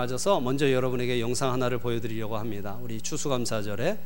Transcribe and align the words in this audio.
맞아서 0.00 0.40
먼저 0.40 0.72
여러분에게 0.72 1.20
영상 1.20 1.52
하나를 1.52 1.76
보여드리려고 1.76 2.38
합니다. 2.38 2.78
우리 2.80 3.02
추수감사절의 3.02 3.98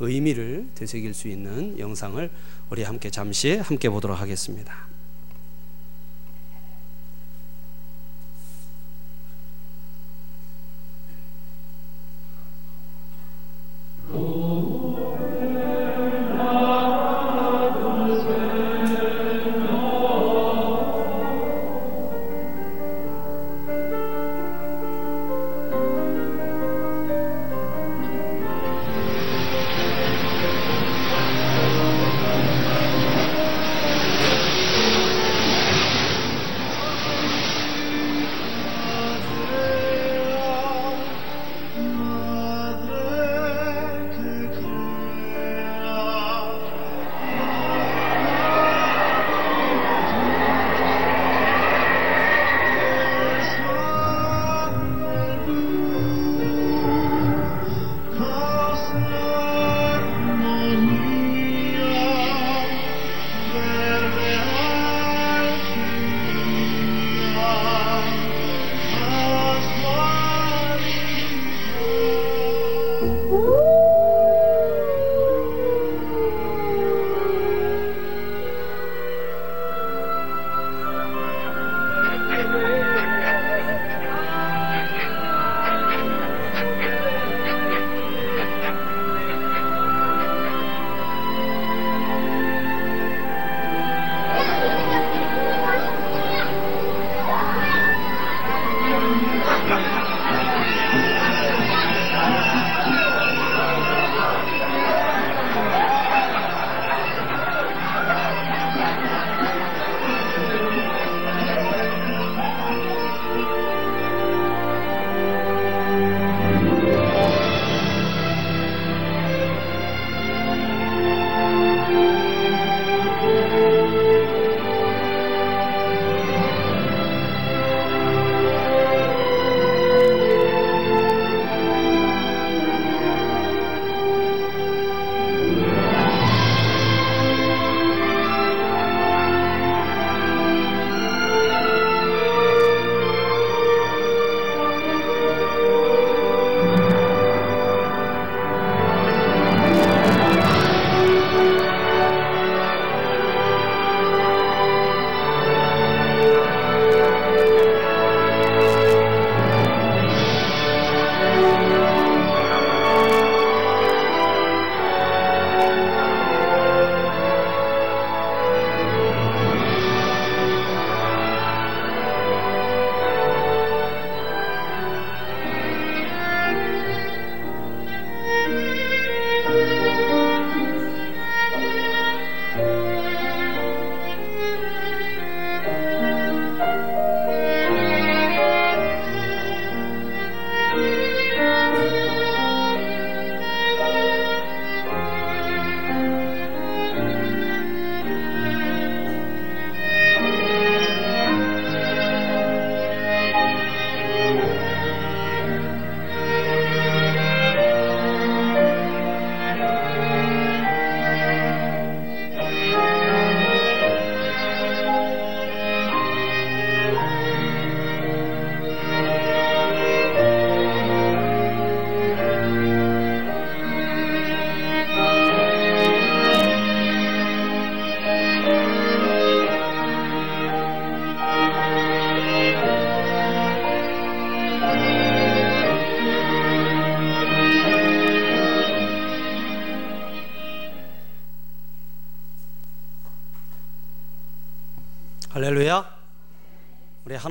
의미를 0.00 0.66
되새길 0.74 1.12
수 1.12 1.28
있는 1.28 1.78
영상을 1.78 2.30
우리 2.70 2.82
함께 2.84 3.10
잠시 3.10 3.58
함께 3.58 3.90
보도록 3.90 4.18
하겠습니다. 4.18 4.72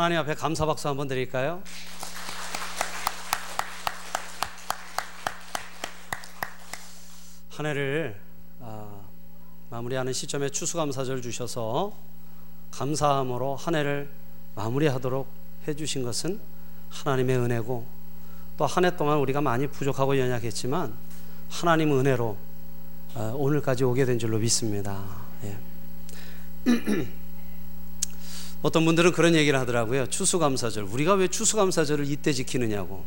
하나님 0.02 0.18
앞에 0.18 0.34
감사 0.34 0.66
박수 0.66 0.88
한번 0.88 1.08
드릴까요? 1.08 1.62
한 7.50 7.66
해를 7.68 8.20
아, 8.62 8.88
마무리하는 9.70 10.12
시점에 10.14 10.50
추수감사절 10.50 11.22
주셔서 11.22 11.94
감사함으로 12.72 13.56
한 13.58 13.76
해를 13.76 14.10
마무리하도록 14.56 15.28
해주신 15.68 16.02
것은 16.04 16.40
하나님의 16.90 17.38
은혜고 17.38 17.86
또 18.58 18.66
한 18.66 18.86
해 18.86 18.96
동안 18.96 19.20
우리가 19.20 19.42
많이 19.42 19.68
부족하고 19.68 20.18
연약했지만 20.18 20.94
하나님 21.50 21.98
은혜로 21.98 22.38
아, 23.14 23.34
오늘까지 23.36 23.84
오게 23.84 24.06
된 24.06 24.18
줄로 24.18 24.40
믿습니다. 24.40 25.04
예. 25.44 25.58
어떤 28.62 28.86
분들은 28.86 29.12
그런 29.12 29.36
얘기를 29.36 29.60
하더라고요. 29.60 30.08
추수감사절. 30.08 30.84
우리가 30.84 31.14
왜 31.16 31.28
추수감사절을 31.28 32.10
이때 32.10 32.32
지키느냐고. 32.32 33.04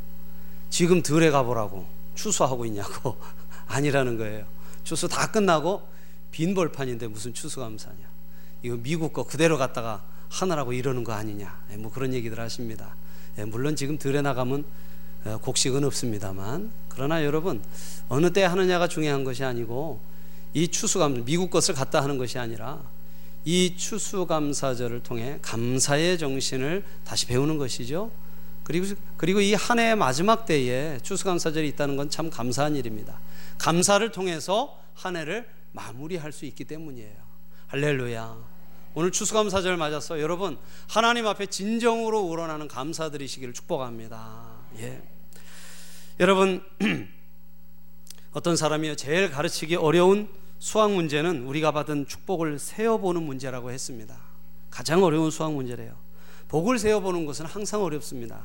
지금 0.70 1.02
들에 1.02 1.30
가보라고. 1.30 1.86
추수하고 2.14 2.64
있냐고. 2.66 3.16
아니라는 3.68 4.18
거예요. 4.18 4.46
추수 4.82 5.08
다 5.08 5.30
끝나고 5.30 5.88
빈 6.30 6.54
벌판인데 6.54 7.06
무슨 7.06 7.32
추수감사냐. 7.32 8.14
이거 8.62 8.76
미국 8.76 9.12
거 9.12 9.24
그대로 9.24 9.56
갖다가 9.56 10.04
하느라고 10.28 10.72
이러는 10.72 11.04
거 11.04 11.12
아니냐. 11.12 11.56
예, 11.70 11.76
뭐 11.76 11.92
그런 11.92 12.12
얘기들 12.12 12.40
하십니다. 12.40 12.94
예, 13.38 13.44
물론 13.44 13.76
지금 13.76 13.98
들에 13.98 14.20
나가면 14.22 14.64
어, 15.24 15.38
곡식은 15.40 15.84
없습니다만 15.84 16.70
그러나 16.88 17.24
여러분 17.24 17.62
어느 18.08 18.32
때 18.32 18.44
하느냐가 18.44 18.88
중요한 18.88 19.24
것이 19.24 19.42
아니고 19.42 20.00
이 20.52 20.68
추수감 20.68 21.24
미국 21.24 21.50
것을 21.50 21.74
갖다 21.74 22.02
하는 22.02 22.18
것이 22.18 22.38
아니라 22.38 22.80
이 23.44 23.76
추수감사절을 23.76 25.02
통해 25.02 25.38
감사의 25.42 26.18
정신을 26.18 26.84
다시 27.04 27.26
배우는 27.26 27.58
것이죠. 27.58 28.10
그리고 28.62 28.86
그리고 29.18 29.40
이 29.40 29.52
한 29.54 29.78
해의 29.78 29.96
마지막 29.96 30.46
때에 30.46 30.98
추수감사절이 31.02 31.68
있다는 31.68 31.96
건 31.96 32.08
참 32.08 32.30
감사한 32.30 32.76
일입니다. 32.76 33.18
감사를 33.58 34.10
통해서 34.12 34.78
한 34.94 35.16
해를 35.16 35.46
마무리할 35.72 36.32
수 36.32 36.46
있기 36.46 36.64
때문이에요. 36.64 37.16
할렐루야. 37.68 38.36
오늘 38.94 39.10
추수감사절 39.10 39.76
맞아서 39.76 40.20
여러분 40.20 40.56
하나님 40.88 41.26
앞에 41.26 41.46
진정으로 41.46 42.20
우러나는 42.20 42.68
감사드리시기를 42.68 43.52
축복합니다. 43.52 44.44
예. 44.78 45.02
여러분 46.20 46.62
어떤 48.32 48.56
사람이 48.56 48.96
제일 48.96 49.30
가르치기 49.30 49.76
어려운 49.76 50.28
수학 50.64 50.92
문제는 50.92 51.42
우리가 51.42 51.72
받은 51.72 52.06
축복을 52.06 52.58
세어보는 52.58 53.22
문제라고 53.22 53.70
했습니다. 53.70 54.16
가장 54.70 55.04
어려운 55.04 55.30
수학 55.30 55.52
문제래요. 55.52 55.94
복을 56.48 56.78
세어보는 56.78 57.26
것은 57.26 57.44
항상 57.44 57.82
어렵습니다. 57.82 58.40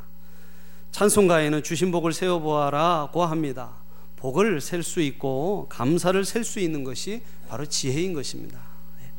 찬송가에는 0.91 1.63
주신 1.63 1.91
복을 1.91 2.11
세어보아라고 2.11 3.23
합니다. 3.23 3.71
복을 4.17 4.59
셀 4.59 4.83
수 4.83 4.99
있고 4.99 5.67
감사를 5.69 6.25
셀 6.25 6.43
수 6.43 6.59
있는 6.59 6.83
것이 6.83 7.21
바로 7.47 7.65
지혜인 7.65 8.11
것입니다. 8.11 8.59
예. 9.01 9.11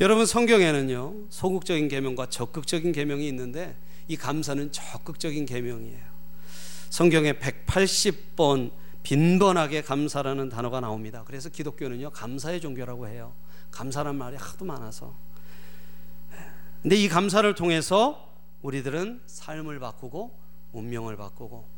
여러분 0.00 0.24
성경에는요 0.24 1.26
소극적인 1.28 1.88
계명과 1.88 2.30
적극적인 2.30 2.92
계명이 2.92 3.28
있는데 3.28 3.76
이 4.08 4.16
감사는 4.16 4.72
적극적인 4.72 5.44
계명이에요. 5.44 6.00
성경에 6.88 7.34
180번 7.34 8.70
빈번하게 9.06 9.82
감사라는 9.82 10.48
단어가 10.48 10.80
나옵니다. 10.80 11.22
그래서 11.24 11.48
기독교는요 11.48 12.10
감사의 12.10 12.60
종교라고 12.60 13.06
해요. 13.06 13.34
감사란 13.70 14.16
말이 14.16 14.34
하도 14.34 14.64
많아서. 14.64 15.14
근데 16.82 16.96
이 16.96 17.08
감사를 17.08 17.54
통해서 17.54 18.34
우리들은 18.62 19.22
삶을 19.26 19.78
바꾸고 19.78 20.36
운명을 20.72 21.16
바꾸고 21.16 21.68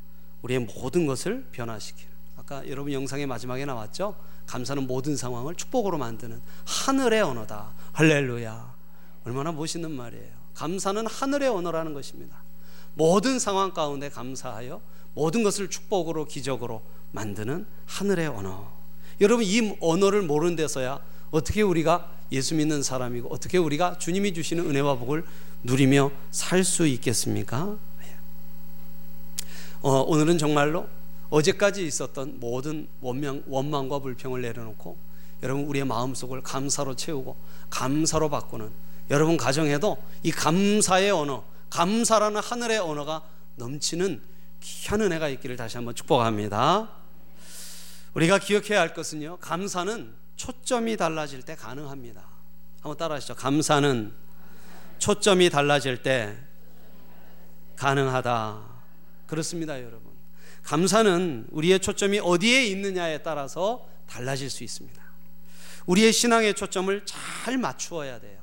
우리의 0.40 0.60
모든 0.60 1.06
것을 1.06 1.46
변화시키는. 1.52 2.10
아까 2.38 2.66
여러분 2.66 2.94
영상의 2.94 3.26
마지막에 3.26 3.66
나왔죠? 3.66 4.18
감사는 4.46 4.86
모든 4.86 5.14
상황을 5.14 5.54
축복으로 5.54 5.98
만드는 5.98 6.40
하늘의 6.64 7.20
언어다. 7.20 7.74
할렐루야. 7.92 8.74
얼마나 9.26 9.52
멋있는 9.52 9.90
말이에요. 9.90 10.32
감사는 10.54 11.06
하늘의 11.06 11.50
언어라는 11.50 11.92
것입니다. 11.92 12.42
모든 12.94 13.38
상황 13.38 13.74
가운데 13.74 14.08
감사하여 14.08 14.80
모든 15.14 15.42
것을 15.42 15.68
축복으로 15.68 16.26
기적으로 16.26 16.82
만드는 17.12 17.66
하늘의 17.86 18.28
언어. 18.28 18.70
여러분 19.20 19.44
이 19.44 19.76
언어를 19.80 20.22
모르는 20.22 20.56
데서야 20.56 21.00
어떻게 21.30 21.62
우리가 21.62 22.10
예수 22.32 22.54
믿는 22.54 22.82
사람이고 22.82 23.28
어떻게 23.32 23.58
우리가 23.58 23.98
주님이 23.98 24.34
주시는 24.34 24.68
은혜와 24.68 24.96
복을 24.96 25.24
누리며 25.64 26.10
살 26.30 26.64
수 26.64 26.86
있겠습니까? 26.86 27.76
어, 29.80 30.00
오늘은 30.00 30.38
정말로 30.38 30.88
어제까지 31.30 31.86
있었던 31.86 32.40
모든 32.40 32.88
원망, 33.00 33.44
원망과 33.46 34.00
불평을 34.00 34.42
내려놓고 34.42 34.96
여러분 35.42 35.64
우리의 35.66 35.84
마음속을 35.84 36.42
감사로 36.42 36.96
채우고 36.96 37.36
감사로 37.70 38.28
바꾸는 38.28 38.70
여러분 39.10 39.36
가정에도 39.36 39.96
이 40.22 40.32
감사의 40.32 41.10
언어, 41.10 41.44
감사라는 41.70 42.40
하늘의 42.40 42.78
언어가 42.78 43.22
넘치는 43.56 44.20
귀한 44.60 45.00
은혜가 45.00 45.28
있기를 45.28 45.56
다시 45.56 45.76
한번 45.76 45.94
축복합니다. 45.94 46.97
우리가 48.18 48.38
기억해야 48.40 48.80
할 48.80 48.94
것은요. 48.94 49.36
감사는 49.38 50.12
초점이 50.34 50.96
달라질 50.96 51.42
때 51.42 51.54
가능합니다. 51.54 52.26
한번 52.80 52.96
따라하시죠. 52.96 53.36
감사는 53.36 54.12
초점이 54.98 55.50
달라질 55.50 56.02
때 56.02 56.36
가능하다. 57.76 58.60
그렇습니다, 59.28 59.80
여러분. 59.80 60.10
감사는 60.64 61.46
우리의 61.52 61.78
초점이 61.78 62.18
어디에 62.18 62.66
있느냐에 62.66 63.18
따라서 63.18 63.88
달라질 64.08 64.50
수 64.50 64.64
있습니다. 64.64 65.00
우리의 65.86 66.12
신앙의 66.12 66.54
초점을 66.54 67.06
잘 67.06 67.56
맞추어야 67.56 68.18
돼요. 68.18 68.40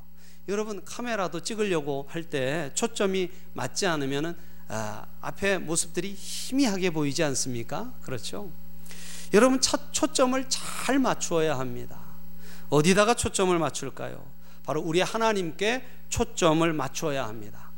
여러분 0.48 0.86
카메라도 0.86 1.42
찍으려고 1.42 2.06
할 2.10 2.24
때 2.24 2.72
초점이 2.76 3.30
맞지 3.54 3.88
않으면은 3.88 4.38
아, 4.70 5.06
앞에 5.20 5.58
모습들이 5.58 6.14
희미하게 6.18 6.92
보이지 6.92 7.24
않습니까? 7.24 7.94
그렇죠? 8.02 8.52
여러분 9.36 9.60
첫 9.60 9.92
초점을 9.92 10.46
잘 10.48 10.98
맞추어야 10.98 11.60
합니다. 11.60 12.00
어디다가 12.70 13.16
초점을 13.16 13.58
맞출까요? 13.60 14.26
바로 14.64 14.82
우리 14.82 15.02
하나님께 15.02 15.86
초점을 16.08 16.72
맞추어야 16.72 17.28
합니다. 17.28 17.70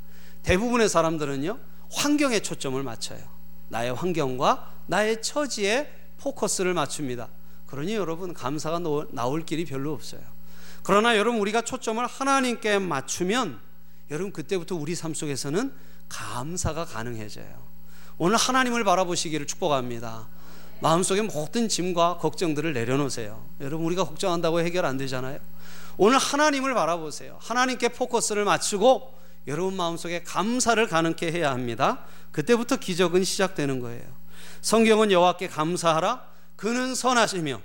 대부분의 0.43 0.87
사람들은요 0.87 1.57
환경에 1.91 2.41
초점을 2.41 2.81
맞춰요. 2.83 3.21
나의 3.69 3.91
환경과 3.91 4.71
나의 4.85 5.23
처지에 5.23 5.91
포커스를 6.19 6.75
맞춥니다. 6.75 7.27
그러니 7.65 7.95
여러분 7.95 8.35
감사가 8.35 8.79
나올 9.09 9.43
길이 9.43 9.65
별로 9.65 9.93
없어요. 9.93 10.21
그러나 10.83 11.17
여러분 11.17 11.41
우리가 11.41 11.61
초점을 11.63 12.05
하나님께 12.05 12.77
맞추면 12.77 13.59
여러분 14.11 14.31
그때부터 14.31 14.75
우리 14.75 14.93
삶 14.93 15.15
속에서는 15.15 15.73
감사가 16.07 16.85
가능해져요. 16.85 17.65
오늘 18.19 18.37
하나님을 18.37 18.83
바라보시기를 18.83 19.47
축복합니다. 19.47 20.27
마음속에 20.79 21.21
모든 21.21 21.67
짐과 21.67 22.17
걱정들을 22.17 22.73
내려놓으세요. 22.73 23.45
여러분 23.61 23.85
우리가 23.87 24.03
걱정한다고 24.03 24.59
해결 24.61 24.85
안 24.85 24.97
되잖아요. 24.97 25.39
오늘 25.97 26.17
하나님을 26.17 26.73
바라보세요. 26.73 27.37
하나님께 27.41 27.89
포커스를 27.89 28.45
맞추고 28.45 29.17
여러분 29.47 29.75
마음속에 29.75 30.23
감사를 30.23 30.85
가능케 30.87 31.31
해야 31.31 31.51
합니다. 31.51 32.05
그때부터 32.31 32.77
기적은 32.77 33.23
시작되는 33.23 33.79
거예요. 33.79 34.03
성경은 34.61 35.11
여호와께 35.11 35.47
감사하라 35.47 36.21
그는 36.55 36.93
선하시며 36.93 37.61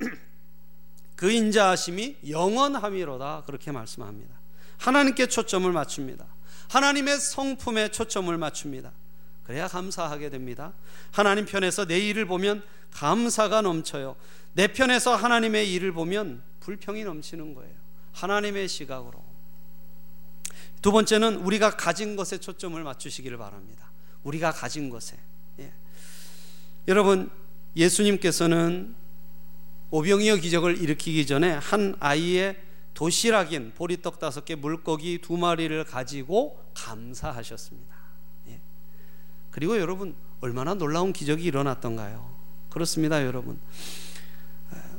그 1.16 1.30
인자하심이 1.30 2.18
영원함이로다 2.28 3.42
그렇게 3.46 3.72
말씀합니다. 3.72 4.34
하나님께 4.78 5.26
초점을 5.26 5.70
맞춥니다. 5.70 6.26
하나님의 6.68 7.18
성품에 7.18 7.88
초점을 7.90 8.36
맞춥니다. 8.36 8.92
그래야 9.46 9.68
감사하게 9.68 10.30
됩니다. 10.30 10.72
하나님 11.12 11.46
편에서 11.46 11.86
내 11.86 12.00
일을 12.00 12.26
보면 12.26 12.64
감사가 12.90 13.62
넘쳐요. 13.62 14.16
내 14.54 14.66
편에서 14.66 15.14
하나님의 15.14 15.72
일을 15.72 15.92
보면 15.92 16.42
불평이 16.58 17.04
넘치는 17.04 17.54
거예요. 17.54 17.72
하나님의 18.12 18.66
시각으로. 18.66 19.24
두 20.82 20.90
번째는 20.90 21.36
우리가 21.36 21.76
가진 21.76 22.16
것에 22.16 22.38
초점을 22.38 22.82
맞추시기를 22.82 23.38
바랍니다. 23.38 23.92
우리가 24.24 24.50
가진 24.50 24.90
것에. 24.90 25.16
예. 25.60 25.72
여러분, 26.88 27.30
예수님께서는 27.76 28.96
오병이어 29.90 30.36
기적을 30.36 30.82
일으키기 30.82 31.24
전에 31.24 31.52
한 31.52 31.94
아이의 32.00 32.60
도시락인 32.94 33.74
보리떡 33.76 34.18
다섯 34.18 34.44
개, 34.44 34.56
물고기 34.56 35.20
두 35.20 35.36
마리를 35.36 35.84
가지고 35.84 36.60
감사하셨습니다. 36.74 37.95
예. 39.56 39.60
그리고 39.60 39.78
여러분 39.78 40.14
얼마나 40.40 40.74
놀라운 40.74 41.12
기적이 41.12 41.44
일어났던가요? 41.44 42.30
그렇습니다, 42.68 43.24
여러분. 43.24 43.58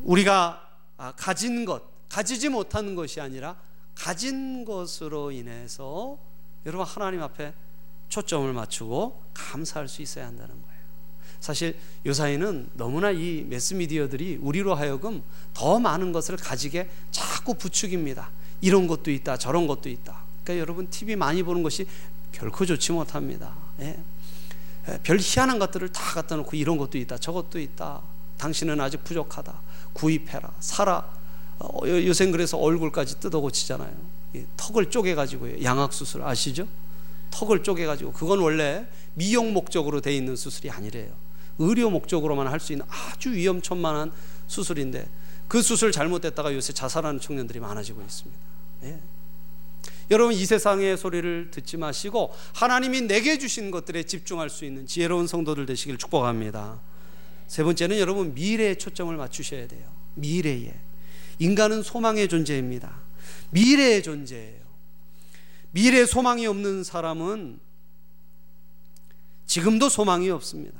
우리가 0.01 0.63
아, 0.97 1.13
가진 1.15 1.63
것, 1.63 1.83
가지지 2.09 2.49
못하는 2.49 2.95
것이 2.95 3.21
아니라 3.21 3.55
가진 3.93 4.65
것으로 4.65 5.31
인해서 5.31 6.17
여러분 6.65 6.87
하나님 6.87 7.21
앞에 7.21 7.53
초점을 8.09 8.51
맞추고 8.51 9.21
감사할 9.33 9.87
수 9.87 10.01
있어야 10.01 10.25
한다는 10.25 10.55
거예요. 10.61 10.77
사실 11.39 11.77
요사이는 12.05 12.71
너무나 12.73 13.11
이 13.11 13.45
매스미디어들이 13.47 14.37
우리로 14.41 14.73
하여금 14.73 15.21
더 15.53 15.79
많은 15.79 16.11
것을 16.11 16.35
가지게 16.35 16.89
자꾸 17.11 17.53
부추깁니다. 17.53 18.31
이런 18.61 18.87
것도 18.87 19.11
있다, 19.11 19.37
저런 19.37 19.67
것도 19.67 19.89
있다. 19.89 20.23
그러니까 20.43 20.61
여러분 20.61 20.89
TV 20.89 21.15
많이 21.15 21.43
보는 21.43 21.61
것이 21.61 21.85
결코 22.31 22.65
좋지 22.65 22.91
못합니다. 22.91 23.53
예. 23.81 23.99
예별 24.89 25.17
희한한 25.19 25.59
것들을 25.59 25.91
다 25.91 26.13
갖다 26.13 26.35
놓고 26.35 26.55
이런 26.55 26.77
것도 26.77 26.97
있다, 26.97 27.17
저것도 27.17 27.59
있다. 27.59 28.01
당신은 28.37 28.79
아직 28.79 29.03
부족하다. 29.03 29.53
구입해라, 29.93 30.51
사라. 30.59 31.05
어, 31.59 31.79
요새 31.85 32.29
그래서 32.29 32.57
얼굴까지 32.57 33.19
뜯어 33.19 33.39
고치잖아요. 33.39 33.91
턱을 34.57 34.89
쪼개가지고요. 34.91 35.63
양악수술 35.63 36.21
아시죠? 36.23 36.67
턱을 37.31 37.63
쪼개가지고 37.63 38.13
그건 38.13 38.39
원래 38.39 38.85
미용 39.15 39.53
목적으로 39.53 39.99
돼 40.01 40.15
있는 40.15 40.35
수술이 40.35 40.69
아니래요. 40.69 41.11
의료 41.57 41.89
목적으로만 41.89 42.47
할 42.47 42.59
수 42.59 42.71
있는 42.73 42.85
아주 42.89 43.31
위험천만한 43.31 44.11
수술인데 44.47 45.07
그 45.47 45.61
수술 45.61 45.91
잘못됐다가 45.91 46.53
요새 46.53 46.71
자살하는 46.73 47.19
청년들이 47.19 47.59
많아지고 47.59 48.01
있습니다. 48.01 48.39
예. 48.83 48.99
여러분 50.09 50.33
이 50.33 50.45
세상의 50.45 50.97
소리를 50.97 51.51
듣지 51.51 51.77
마시고 51.77 52.33
하나님이 52.53 53.01
내게 53.01 53.37
주신 53.37 53.71
것들에 53.71 54.03
집중할 54.03 54.49
수 54.49 54.65
있는 54.65 54.87
지혜로운 54.87 55.27
성도들 55.27 55.65
되시길 55.65 55.97
축복합니다. 55.97 56.81
세 57.47 57.63
번째는 57.63 57.99
여러분 57.99 58.33
미래에 58.33 58.75
초점을 58.75 59.15
맞추셔야 59.15 59.67
돼요. 59.67 59.89
미래에. 60.15 60.73
인간은 61.39 61.83
소망의 61.83 62.27
존재입니다. 62.27 62.99
미래의 63.51 64.03
존재예요. 64.03 64.61
미래 65.71 66.05
소망이 66.05 66.47
없는 66.47 66.83
사람은 66.83 67.59
지금도 69.45 69.89
소망이 69.89 70.29
없습니다. 70.29 70.79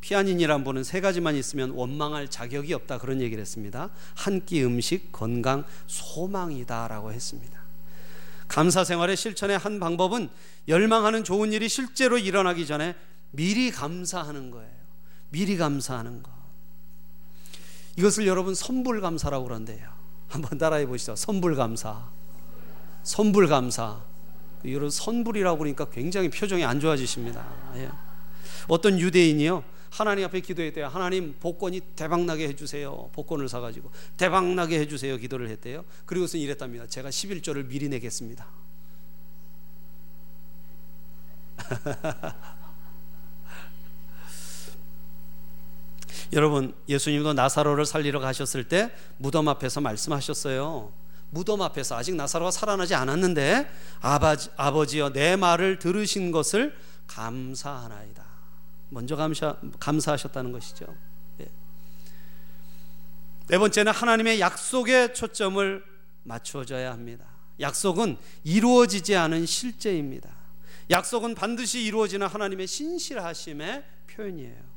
피아닌이란 0.00 0.62
분은 0.64 0.84
세 0.84 1.00
가지만 1.00 1.34
있으면 1.34 1.70
원망할 1.70 2.28
자격이 2.28 2.72
없다 2.72 2.98
그런 2.98 3.20
얘기를 3.20 3.40
했습니다. 3.40 3.90
한 4.14 4.44
끼 4.46 4.62
음식, 4.64 5.10
건강, 5.10 5.64
소망이다라고 5.86 7.12
했습니다. 7.12 7.57
감사 8.48 8.82
생활의 8.82 9.16
실천의 9.16 9.58
한 9.58 9.78
방법은 9.78 10.30
열망하는 10.66 11.22
좋은 11.22 11.52
일이 11.52 11.68
실제로 11.68 12.18
일어나기 12.18 12.66
전에 12.66 12.96
미리 13.30 13.70
감사하는 13.70 14.50
거예요. 14.50 14.72
미리 15.30 15.56
감사하는 15.56 16.22
거. 16.22 16.32
이것을 17.96 18.26
여러분 18.26 18.54
선불 18.54 19.00
감사라고 19.00 19.44
그런대요. 19.44 19.88
한번 20.28 20.58
따라해 20.58 20.86
보시죠. 20.86 21.14
선불 21.16 21.56
감사. 21.56 22.08
선불 23.02 23.48
감사. 23.48 24.02
여러분 24.64 24.90
선불이라고 24.90 25.58
그러니까 25.58 25.84
굉장히 25.86 26.30
표정이 26.30 26.64
안 26.64 26.80
좋아지십니다. 26.80 27.46
예. 27.76 27.90
어떤 28.66 28.98
유대인이요. 28.98 29.62
하나님 29.98 30.24
앞에 30.26 30.40
기도했대요. 30.40 30.86
하나님 30.86 31.34
복권이 31.40 31.80
대박나게 31.96 32.46
해주세요. 32.48 33.10
복권을 33.12 33.48
사가지고 33.48 33.90
대박나게 34.16 34.78
해주세요. 34.78 35.16
기도를 35.16 35.48
했대요. 35.50 35.84
그리고서 36.06 36.38
이랬답니다. 36.38 36.86
제가 36.86 37.08
11조를 37.08 37.66
미리 37.66 37.88
내겠습니다. 37.88 38.46
여러분 46.32 46.74
예수님도 46.88 47.32
나사로를 47.32 47.84
살리러 47.84 48.20
가셨을 48.20 48.68
때 48.68 48.92
무덤 49.16 49.48
앞에서 49.48 49.80
말씀하셨어요. 49.80 50.92
무덤 51.30 51.60
앞에서 51.60 51.96
아직 51.96 52.14
나사로가 52.14 52.52
살아나지 52.52 52.94
않았는데 52.94 53.68
아버지, 54.00 54.48
아버지여 54.56 55.12
내 55.12 55.34
말을 55.34 55.80
들으신 55.80 56.30
것을 56.30 56.76
감사하나이다. 57.08 58.27
먼저 58.90 59.16
감사, 59.16 59.56
감사하셨다는 59.78 60.52
것이죠. 60.52 60.86
예. 61.40 61.46
네 63.48 63.58
번째는 63.58 63.92
하나님의 63.92 64.40
약속에 64.40 65.12
초점을 65.12 65.84
맞추어져야 66.24 66.92
합니다. 66.92 67.26
약속은 67.60 68.16
이루어지지 68.44 69.16
않은 69.16 69.46
실제입니다. 69.46 70.30
약속은 70.90 71.34
반드시 71.34 71.82
이루어지는 71.84 72.26
하나님의 72.26 72.66
신실하심의 72.66 73.84
표현이에요. 74.10 74.68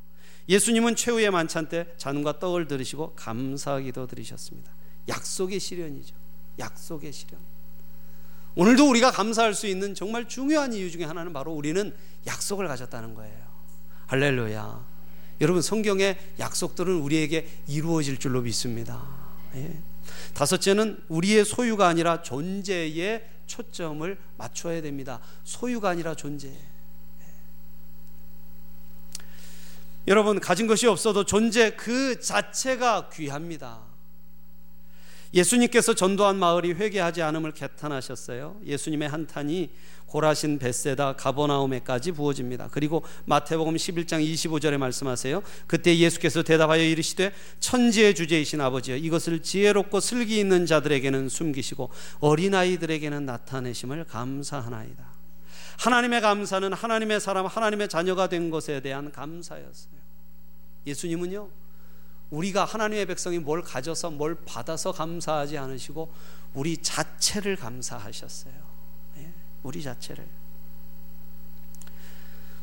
예수님은 0.48 0.96
최후의 0.96 1.30
만찬 1.30 1.68
때 1.68 1.86
잔과 1.96 2.38
떡을 2.38 2.66
들으시고 2.66 3.14
감사기도 3.14 4.06
드리셨습니다. 4.06 4.72
약속의 5.08 5.60
실현이죠. 5.60 6.14
약속의 6.58 7.12
실현. 7.12 7.40
오늘도 8.54 8.88
우리가 8.88 9.10
감사할 9.10 9.54
수 9.54 9.66
있는 9.66 9.94
정말 9.94 10.28
중요한 10.28 10.74
이유 10.74 10.90
중에 10.90 11.04
하나는 11.04 11.32
바로 11.32 11.52
우리는 11.52 11.94
약속을 12.26 12.68
가졌다는 12.68 13.14
거예요. 13.14 13.51
할렐루야. 14.12 14.84
여러분 15.40 15.62
성경의 15.62 16.18
약속들은 16.38 17.00
우리에게 17.00 17.48
이루어질 17.66 18.18
줄로 18.18 18.42
믿습니다. 18.42 19.02
예. 19.54 19.82
다섯째는 20.34 21.02
우리의 21.08 21.46
소유가 21.46 21.88
아니라 21.88 22.20
존재에 22.20 23.26
초점을 23.46 24.18
맞춰야 24.36 24.82
됩니다. 24.82 25.18
소유가 25.44 25.88
아니라 25.88 26.14
존재. 26.14 26.48
예. 26.48 26.56
여러분 30.08 30.40
가진 30.40 30.66
것이 30.66 30.86
없어도 30.86 31.24
존재 31.24 31.70
그 31.70 32.20
자체가 32.20 33.08
귀합니다. 33.14 33.80
예수님께서 35.34 35.94
전도한 35.94 36.36
마을이 36.36 36.72
회개하지 36.72 37.22
않음을 37.22 37.52
개탄하셨어요. 37.52 38.60
예수님의 38.64 39.08
한탄이 39.08 39.70
고라신 40.06 40.58
베세다 40.58 41.14
가버나움에까지 41.14 42.12
부어집니다. 42.12 42.68
그리고 42.70 43.02
마태복음 43.24 43.76
11장 43.76 44.22
25절에 44.22 44.76
말씀하세요. 44.76 45.42
그때 45.66 45.96
예수께서 45.96 46.42
대답하여 46.42 46.82
이르시되 46.82 47.32
천지의 47.60 48.14
주제이신 48.14 48.60
아버지여 48.60 48.96
이것을 48.96 49.40
지혜롭고 49.40 50.00
슬기 50.00 50.38
있는 50.38 50.66
자들에게는 50.66 51.30
숨기시고 51.30 51.88
어린아이들에게는 52.20 53.24
나타내심을 53.24 54.04
감사하나이다. 54.04 55.12
하나님의 55.78 56.20
감사는 56.20 56.72
하나님의 56.74 57.18
사람, 57.18 57.46
하나님의 57.46 57.88
자녀가 57.88 58.28
된 58.28 58.50
것에 58.50 58.80
대한 58.80 59.10
감사였어요. 59.10 60.02
예수님은요, 60.86 61.48
우리가 62.32 62.64
하나님의 62.64 63.06
백성이 63.06 63.38
뭘 63.38 63.62
가져서 63.62 64.10
뭘 64.10 64.34
받아서 64.46 64.90
감사하지 64.90 65.58
않으시고 65.58 66.12
우리 66.54 66.78
자체를 66.78 67.56
감사하셨어요. 67.56 68.72
우리 69.62 69.82
자체를 69.82 70.26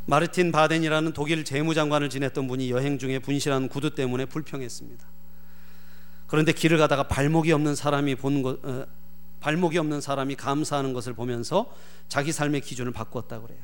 마르틴 0.06 0.52
바덴이라는 0.52 1.14
독일 1.14 1.46
재무장관을 1.46 2.10
지냈던 2.10 2.48
분이 2.48 2.72
여행 2.72 2.98
중에 2.98 3.20
분실한 3.20 3.70
구두 3.70 3.94
때문에 3.94 4.26
불평했습니다. 4.26 5.06
그런데 6.26 6.52
길을 6.52 6.80
가다가 6.80 7.04
발목이 7.08 7.52
없는 7.52 7.76
사람이 7.76 8.16
본 8.16 8.42
것, 8.42 8.64
어, 8.66 8.88
발목이 9.40 9.78
없는 9.78 10.02
사람이 10.02 10.36
감사하는 10.36 10.94
것을 10.94 11.14
보면서 11.14 11.72
자기 12.08 12.32
삶의 12.32 12.62
기준을 12.62 12.92
바꿨다 12.92 13.40
그래요. 13.40 13.60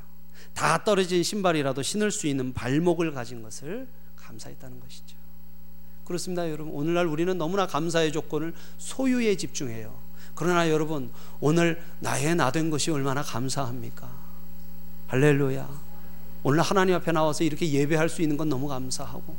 다 0.53 0.83
떨어진 0.83 1.23
신발이라도 1.23 1.81
신을 1.81 2.11
수 2.11 2.27
있는 2.27 2.53
발목을 2.53 3.11
가진 3.11 3.41
것을 3.41 3.87
감사했다는 4.15 4.79
것이죠. 4.79 5.24
그렇습니다, 6.05 6.49
여러분. 6.49 6.73
오늘날 6.73 7.07
우리는 7.07 7.35
너무나 7.37 7.65
감사의 7.67 8.11
조건을 8.11 8.53
소유에 8.77 9.35
집중해요. 9.35 9.93
그러나 10.35 10.69
여러분 10.69 11.11
오늘 11.39 11.81
나의 11.99 12.35
나 12.35 12.51
된 12.51 12.69
것이 12.69 12.91
얼마나 12.91 13.21
감사합니까? 13.21 14.09
할렐루야. 15.07 15.67
오늘 16.43 16.61
하나님 16.61 16.93
앞에 16.95 17.11
나와서 17.11 17.43
이렇게 17.43 17.69
예배할 17.71 18.09
수 18.09 18.21
있는 18.21 18.37
건 18.37 18.49
너무 18.49 18.67
감사하고 18.67 19.35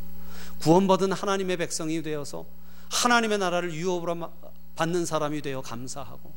구원받은 0.60 1.12
하나님의 1.12 1.58
백성이 1.58 2.02
되어서 2.02 2.46
하나님의 2.90 3.38
나라를 3.38 3.72
유업으로 3.74 4.30
받는 4.74 5.06
사람이 5.06 5.42
되어 5.42 5.60
감사하고 5.60 6.32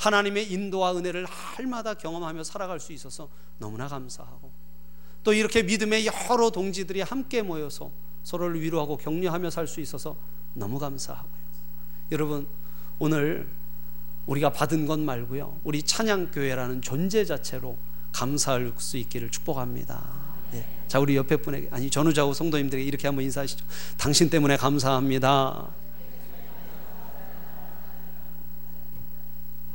하나님의 0.00 0.50
인도와 0.52 0.96
은혜를 0.96 1.24
할마다 1.26 1.94
경험하며 1.94 2.44
살아갈 2.44 2.80
수 2.80 2.92
있어서 2.92 3.28
너무나 3.58 3.86
감사하고 3.88 4.50
또 5.22 5.32
이렇게 5.32 5.62
믿음의 5.62 6.06
여러 6.06 6.50
동지들이 6.50 7.02
함께 7.02 7.42
모여서 7.42 7.90
서로를 8.22 8.60
위로하고 8.60 8.96
격려하며 8.96 9.50
살 9.50 9.66
수 9.66 9.80
있어서 9.80 10.16
너무 10.54 10.78
감사하고요. 10.78 11.32
여러분 12.12 12.46
오늘 12.98 13.48
우리가 14.26 14.50
받은 14.52 14.86
것 14.86 14.98
말고요. 14.98 15.60
우리 15.64 15.82
찬양교회라는 15.82 16.82
존재 16.82 17.24
자체로 17.24 17.76
감사할 18.12 18.72
수 18.78 18.96
있기를 18.98 19.30
축복합니다. 19.30 20.04
네. 20.52 20.64
자, 20.88 20.98
우리 20.98 21.16
옆에 21.16 21.36
분에게, 21.36 21.68
아니, 21.70 21.88
전우자우 21.90 22.34
성도님들에게 22.34 22.84
이렇게 22.86 23.06
한번 23.08 23.24
인사하시죠. 23.24 23.64
당신 23.96 24.28
때문에 24.28 24.56
감사합니다. 24.56 25.68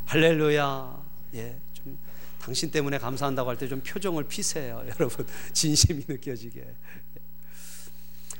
할렐루야. 0.06 1.02
예, 1.34 1.56
좀 1.74 1.98
당신 2.40 2.70
때문에 2.70 2.98
감사한다고 2.98 3.50
할 3.50 3.56
때 3.56 3.68
좀 3.68 3.80
표정을 3.80 4.24
피세요. 4.24 4.82
여러분, 4.86 5.26
진심이 5.52 6.04
느껴지게. 6.06 6.64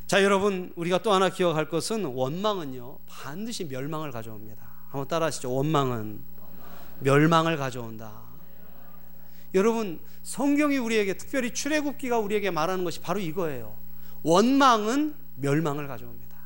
자, 0.07 0.23
여러분, 0.23 0.71
우리가 0.77 0.99
또 0.99 1.11
하나 1.11 1.27
기억할 1.27 1.67
것은 1.67 2.05
원망은요, 2.05 2.99
반드시 3.07 3.65
멸망을 3.65 4.11
가져옵니다. 4.11 4.65
한번 4.87 5.05
따라 5.09 5.25
하시죠. 5.25 5.53
원망은 5.53 6.21
멸망을 6.99 7.57
가져온다. 7.57 8.21
여러분, 9.53 9.99
성경이 10.23 10.77
우리에게 10.77 11.15
특별히 11.15 11.53
출애굽기가 11.53 12.19
우리에게 12.19 12.51
말하는 12.51 12.85
것이 12.85 13.01
바로 13.01 13.19
이거예요. 13.19 13.75
원망은 14.23 15.13
멸망을 15.35 15.87
가져옵니다. 15.89 16.37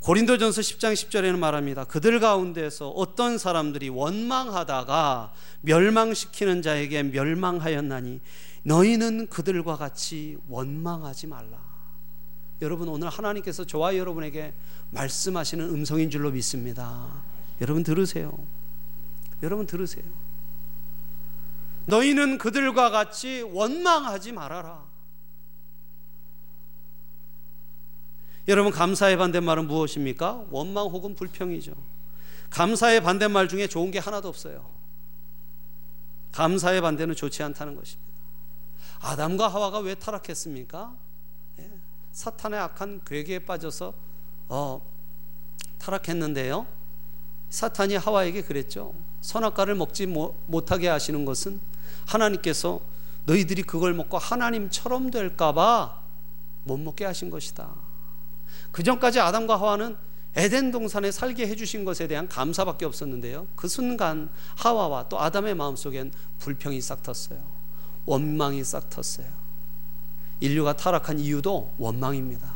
고린도전서 0.00 0.60
10장 0.60 0.92
10절에는 0.92 1.38
말합니다. 1.38 1.84
그들 1.84 2.18
가운데서 2.18 2.90
어떤 2.90 3.38
사람들이 3.38 3.90
원망하다가 3.90 5.32
멸망시키는 5.60 6.62
자에게 6.62 7.04
멸망하였나니 7.04 8.20
너희는 8.64 9.28
그들과 9.28 9.76
같이 9.76 10.36
원망하지 10.48 11.28
말라. 11.28 11.63
여러분 12.60 12.88
오늘 12.88 13.08
하나님께서 13.08 13.64
저와 13.64 13.96
여러분에게 13.96 14.54
말씀하시는 14.90 15.64
음성인 15.68 16.10
줄로 16.10 16.30
믿습니다. 16.30 17.22
여러분 17.60 17.82
들으세요. 17.82 18.32
여러분 19.42 19.66
들으세요. 19.66 20.04
너희는 21.86 22.38
그들과 22.38 22.90
같이 22.90 23.42
원망하지 23.42 24.32
말아라. 24.32 24.82
여러분 28.46 28.72
감사의 28.72 29.16
반대말은 29.16 29.66
무엇입니까? 29.66 30.44
원망 30.50 30.86
혹은 30.86 31.14
불평이죠. 31.14 31.72
감사의 32.50 33.02
반대말 33.02 33.48
중에 33.48 33.66
좋은 33.66 33.90
게 33.90 33.98
하나도 33.98 34.28
없어요. 34.28 34.70
감사의 36.32 36.80
반대는 36.80 37.14
좋지 37.14 37.42
않다는 37.42 37.76
것입니다. 37.76 38.12
아담과 39.00 39.48
하와가 39.48 39.78
왜 39.78 39.94
타락했습니까? 39.94 40.94
예, 42.14 42.24
사탄의 42.24 42.60
악한 42.60 43.00
괴계에 43.04 43.40
빠져서 43.40 43.92
어, 44.48 44.80
타락했는데요. 45.78 46.66
사탄이 47.50 47.96
하와에게 47.96 48.42
그랬죠. 48.42 48.94
선악과를 49.20 49.74
먹지 49.74 50.06
못하게 50.06 50.88
하시는 50.88 51.24
것은 51.24 51.60
하나님께서 52.06 52.80
너희들이 53.26 53.62
그걸 53.62 53.94
먹고 53.94 54.18
하나님처럼 54.18 55.10
될까봐 55.10 56.02
못 56.64 56.76
먹게 56.78 57.04
하신 57.04 57.30
것이다. 57.30 57.70
그 58.70 58.82
전까지 58.82 59.20
아담과 59.20 59.56
하와는 59.60 59.96
에덴 60.36 60.72
동산에 60.72 61.10
살게 61.10 61.46
해주신 61.46 61.84
것에 61.84 62.08
대한 62.08 62.28
감사밖에 62.28 62.84
없었는데요. 62.84 63.46
그 63.54 63.68
순간 63.68 64.30
하와와 64.56 65.08
또 65.08 65.20
아담의 65.20 65.54
마음속엔 65.54 66.12
불평이 66.38 66.80
싹 66.80 67.02
텄어요. 67.02 67.40
원망이 68.04 68.64
싹 68.64 68.90
텄어요. 68.90 69.43
인류가 70.40 70.74
타락한 70.74 71.18
이유도 71.18 71.74
원망입니다. 71.78 72.52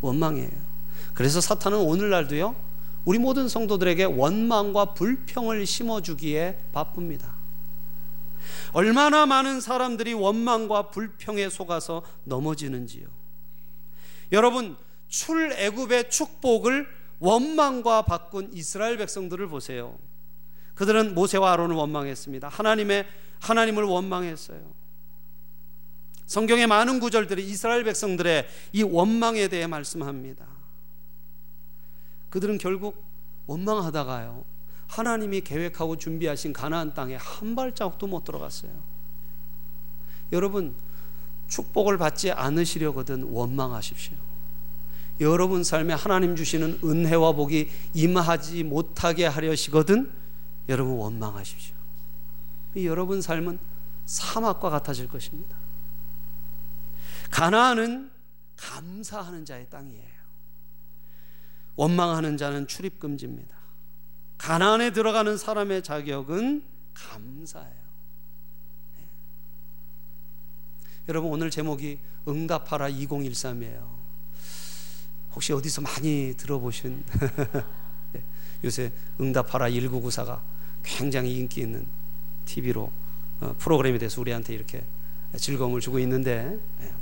원망이에요. 0.00 0.68
그래서 1.14 1.40
사탄은 1.40 1.78
오늘날도요, 1.78 2.54
우리 3.04 3.18
모든 3.18 3.48
성도들에게 3.48 4.04
원망과 4.04 4.94
불평을 4.94 5.66
심어주기에 5.66 6.58
바쁩니다. 6.72 7.32
얼마나 8.72 9.26
많은 9.26 9.60
사람들이 9.60 10.12
원망과 10.12 10.90
불평에 10.90 11.48
속아서 11.48 12.02
넘어지는지요. 12.24 13.06
여러분, 14.32 14.76
출애굽의 15.08 16.10
축복을 16.10 16.86
원망과 17.18 18.02
바꾼 18.02 18.50
이스라엘 18.52 18.98
백성들을 18.98 19.48
보세요. 19.48 19.98
그들은 20.74 21.14
모세와 21.14 21.52
아론을 21.52 21.74
원망했습니다. 21.74 22.48
하나님의 22.48 23.06
하나님을 23.40 23.84
원망했어요. 23.84 24.77
성경의 26.28 26.66
많은 26.66 27.00
구절들이 27.00 27.44
이스라엘 27.48 27.84
백성들의 27.84 28.46
이 28.74 28.82
원망에 28.82 29.48
대해 29.48 29.66
말씀합니다. 29.66 30.46
그들은 32.28 32.58
결국 32.58 33.02
원망하다가요. 33.46 34.44
하나님이 34.86 35.40
계획하고 35.40 35.96
준비하신 35.96 36.52
가나안 36.52 36.92
땅에 36.92 37.16
한 37.16 37.56
발자국도 37.56 38.06
못 38.06 38.24
들어갔어요. 38.24 38.70
여러분 40.30 40.74
축복을 41.48 41.96
받지 41.96 42.30
않으시려거든 42.30 43.22
원망하십시오. 43.22 44.14
여러분 45.20 45.64
삶에 45.64 45.94
하나님 45.94 46.36
주시는 46.36 46.80
은혜와 46.84 47.32
복이 47.32 47.70
임하지 47.94 48.64
못하게 48.64 49.24
하려시거든 49.24 50.12
여러분 50.68 50.98
원망하십시오. 50.98 51.74
여러분 52.84 53.22
삶은 53.22 53.58
사막과 54.04 54.68
같아질 54.68 55.08
것입니다. 55.08 55.56
가나안은 57.30 58.10
감사하는 58.56 59.44
자의 59.44 59.68
땅이에요. 59.70 60.18
원망하는 61.76 62.36
자는 62.36 62.66
출입 62.66 62.98
금지입니다. 62.98 63.56
가나안에 64.36 64.92
들어가는 64.92 65.36
사람의 65.36 65.82
자격은 65.82 66.64
감사예요. 66.92 67.88
네. 68.96 69.06
여러분 71.08 71.30
오늘 71.30 71.50
제목이 71.50 71.98
응답하라 72.26 72.90
2013이에요. 72.90 73.98
혹시 75.34 75.52
어디서 75.52 75.82
많이 75.82 76.34
들어보신 76.36 77.04
네. 78.12 78.24
요새 78.64 78.92
응답하라 79.20 79.68
1994가 79.70 80.40
굉장히 80.82 81.36
인기 81.36 81.60
있는 81.60 81.86
TV로 82.44 82.90
어, 83.40 83.54
프로그램에 83.58 83.98
대해서 83.98 84.20
우리한테 84.20 84.54
이렇게 84.54 84.82
즐거움을 85.36 85.80
주고 85.80 85.98
있는데 86.00 86.58
네. 86.80 86.92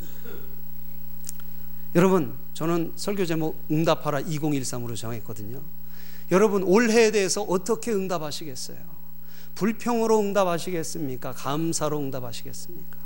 여러분 1.96 2.38
저는 2.52 2.92
설교 2.94 3.24
제목 3.24 3.64
응답하라 3.70 4.20
2013으로 4.20 4.94
정했거든요. 4.94 5.62
여러분 6.30 6.62
올해에 6.62 7.10
대해서 7.10 7.40
어떻게 7.40 7.90
응답하시겠어요? 7.90 8.76
불평으로 9.54 10.20
응답하시겠습니까? 10.20 11.32
감사로 11.32 11.98
응답하시겠습니까? 11.98 12.98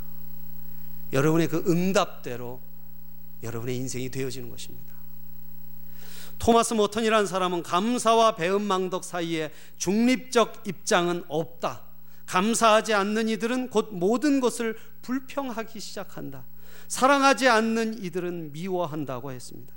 여러분의 1.13 1.47
그 1.47 1.63
응답대로 1.69 2.59
여러분의 3.41 3.77
인생이 3.77 4.09
되어지는 4.09 4.49
것입니다. 4.49 4.91
토마스 6.37 6.73
모턴이라는 6.73 7.27
사람은 7.27 7.63
감사와 7.63 8.35
배은망덕 8.35 9.05
사이에 9.05 9.51
중립적 9.77 10.63
입장은 10.67 11.23
없다. 11.29 11.83
감사하지 12.25 12.93
않는 12.93 13.29
이들은 13.29 13.69
곧 13.69 13.89
모든 13.93 14.41
것을 14.41 14.77
불평하기 15.01 15.79
시작한다. 15.79 16.43
사랑하지 16.91 17.47
않는 17.47 18.03
이들은 18.03 18.51
미워한다고 18.51 19.31
했습니다. 19.31 19.73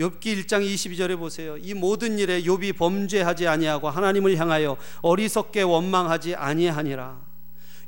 욥기 0.00 0.20
1장 0.20 0.66
22절에 0.66 1.16
보세요. 1.16 1.56
이 1.56 1.74
모든 1.74 2.18
일에 2.18 2.42
욥이 2.42 2.76
범죄하지 2.76 3.46
아니하고 3.46 3.88
하나님을 3.88 4.36
향하여 4.36 4.76
어리석게 5.02 5.62
원망하지 5.62 6.34
아니하니라. 6.34 7.20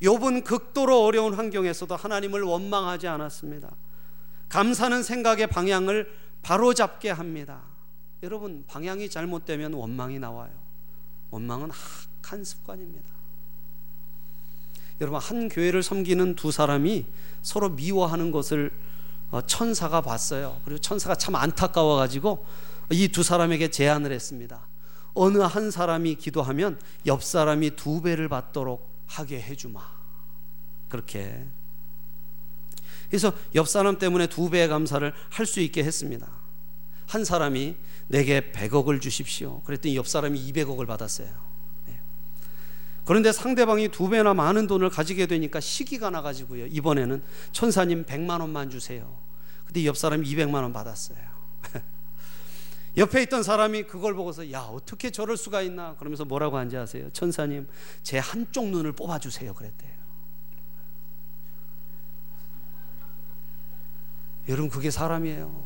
욥은 0.02 0.44
극도로 0.44 1.02
어려운 1.04 1.34
환경에서도 1.34 1.96
하나님을 1.96 2.42
원망하지 2.42 3.08
않았습니다. 3.08 3.68
감사는 4.48 5.02
생각의 5.02 5.48
방향을 5.48 6.08
바로잡게 6.42 7.10
합니다. 7.10 7.62
여러분 8.22 8.62
방향이 8.68 9.10
잘못되면 9.10 9.72
원망이 9.72 10.20
나와요. 10.20 10.52
원망은 11.30 11.70
악한 12.22 12.44
습관입니다. 12.44 13.11
여러분 15.02 15.20
한 15.20 15.48
교회를 15.48 15.82
섬기는 15.82 16.36
두 16.36 16.50
사람이 16.50 17.04
서로 17.42 17.68
미워하는 17.70 18.30
것을 18.30 18.70
어, 19.30 19.40
천사가 19.42 20.00
봤어요. 20.00 20.60
그리고 20.64 20.78
천사가 20.80 21.14
참 21.16 21.34
안타까워 21.34 21.96
가지고 21.96 22.44
이 22.90 23.08
두 23.08 23.22
사람에게 23.22 23.68
제안을 23.68 24.12
했습니다. 24.12 24.66
어느 25.14 25.38
한 25.38 25.70
사람이 25.70 26.14
기도하면 26.16 26.78
옆 27.06 27.22
사람이 27.22 27.72
두 27.76 28.00
배를 28.00 28.28
받도록 28.28 28.88
하게 29.06 29.40
해주마. 29.42 29.80
그렇게. 30.88 31.46
그래서 33.08 33.32
옆 33.54 33.68
사람 33.68 33.98
때문에 33.98 34.26
두 34.26 34.48
배의 34.50 34.68
감사를 34.68 35.12
할 35.30 35.46
수 35.46 35.60
있게 35.60 35.84
했습니다. 35.84 36.28
한 37.06 37.24
사람이 37.24 37.76
내게 38.08 38.52
100억을 38.52 39.00
주십시오. 39.00 39.60
그랬더니 39.62 39.96
옆 39.96 40.06
사람이 40.06 40.40
200억을 40.52 40.86
받았어요. 40.86 41.28
네. 43.02 43.04
그런데 43.04 43.32
상대방이 43.32 43.88
두 43.88 44.08
배나 44.08 44.34
많은 44.34 44.66
돈을 44.66 44.90
가지게 44.90 45.26
되니까 45.26 45.60
시기가 45.60 46.10
나가지고요. 46.10 46.66
이번에는 46.66 47.22
천사님 47.50 48.04
100만 48.04 48.40
원만 48.40 48.70
주세요. 48.70 49.18
근데 49.64 49.84
옆 49.86 49.96
사람이 49.96 50.26
200만 50.28 50.54
원 50.54 50.72
받았어요. 50.72 51.18
옆에 52.96 53.22
있던 53.22 53.42
사람이 53.42 53.84
그걸 53.84 54.14
보고서 54.14 54.52
야 54.52 54.60
어떻게 54.60 55.10
저럴 55.10 55.36
수가 55.36 55.62
있나 55.62 55.96
그러면서 55.96 56.24
뭐라고 56.24 56.58
한지 56.58 56.76
아세요? 56.76 57.08
천사님 57.10 57.66
제 58.02 58.18
한쪽 58.18 58.68
눈을 58.68 58.92
뽑아주세요 58.92 59.54
그랬대요. 59.54 59.92
여러분 64.48 64.68
그게 64.68 64.90
사람이에요. 64.90 65.64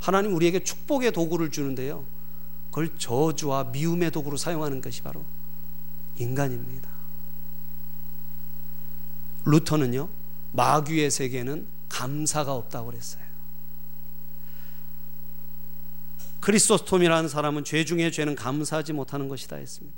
하나님 0.00 0.34
우리에게 0.34 0.64
축복의 0.64 1.12
도구를 1.12 1.50
주는데요. 1.50 2.04
그걸 2.70 2.90
저주와 2.98 3.64
미움의 3.64 4.10
도구로 4.10 4.36
사용하는 4.36 4.80
것이 4.80 5.02
바로 5.02 5.24
인간입니다. 6.18 6.88
루터는요 9.44 10.08
마귀의 10.52 11.10
세계는 11.10 11.66
감사가 11.88 12.54
없다고 12.54 12.86
그랬어요. 12.86 13.24
크리스토스톰이라는 16.40 17.28
사람은 17.28 17.64
죄 17.64 17.84
중에 17.84 18.10
죄는 18.10 18.34
감사하지 18.34 18.92
못하는 18.92 19.28
것이다 19.28 19.56
했습니다. 19.56 19.96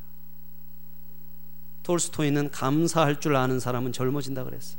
톨스토이는 1.82 2.50
감사할 2.50 3.20
줄 3.20 3.36
아는 3.36 3.60
사람은 3.60 3.92
젊어진다 3.92 4.44
그랬어요. 4.44 4.78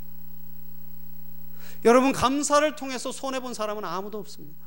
여러분 1.85 2.11
감사를 2.11 2.75
통해서 2.75 3.11
손해 3.11 3.39
본 3.39 3.53
사람은 3.53 3.85
아무도 3.85 4.17
없습니다. 4.19 4.66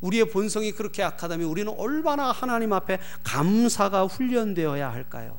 우리의 0.00 0.30
본성이 0.30 0.72
그렇게 0.72 1.02
악하다면 1.02 1.46
우리는 1.48 1.72
얼마나 1.76 2.30
하나님 2.30 2.72
앞에 2.72 2.98
감사가 3.24 4.04
훈련되어야 4.04 4.90
할까요? 4.90 5.36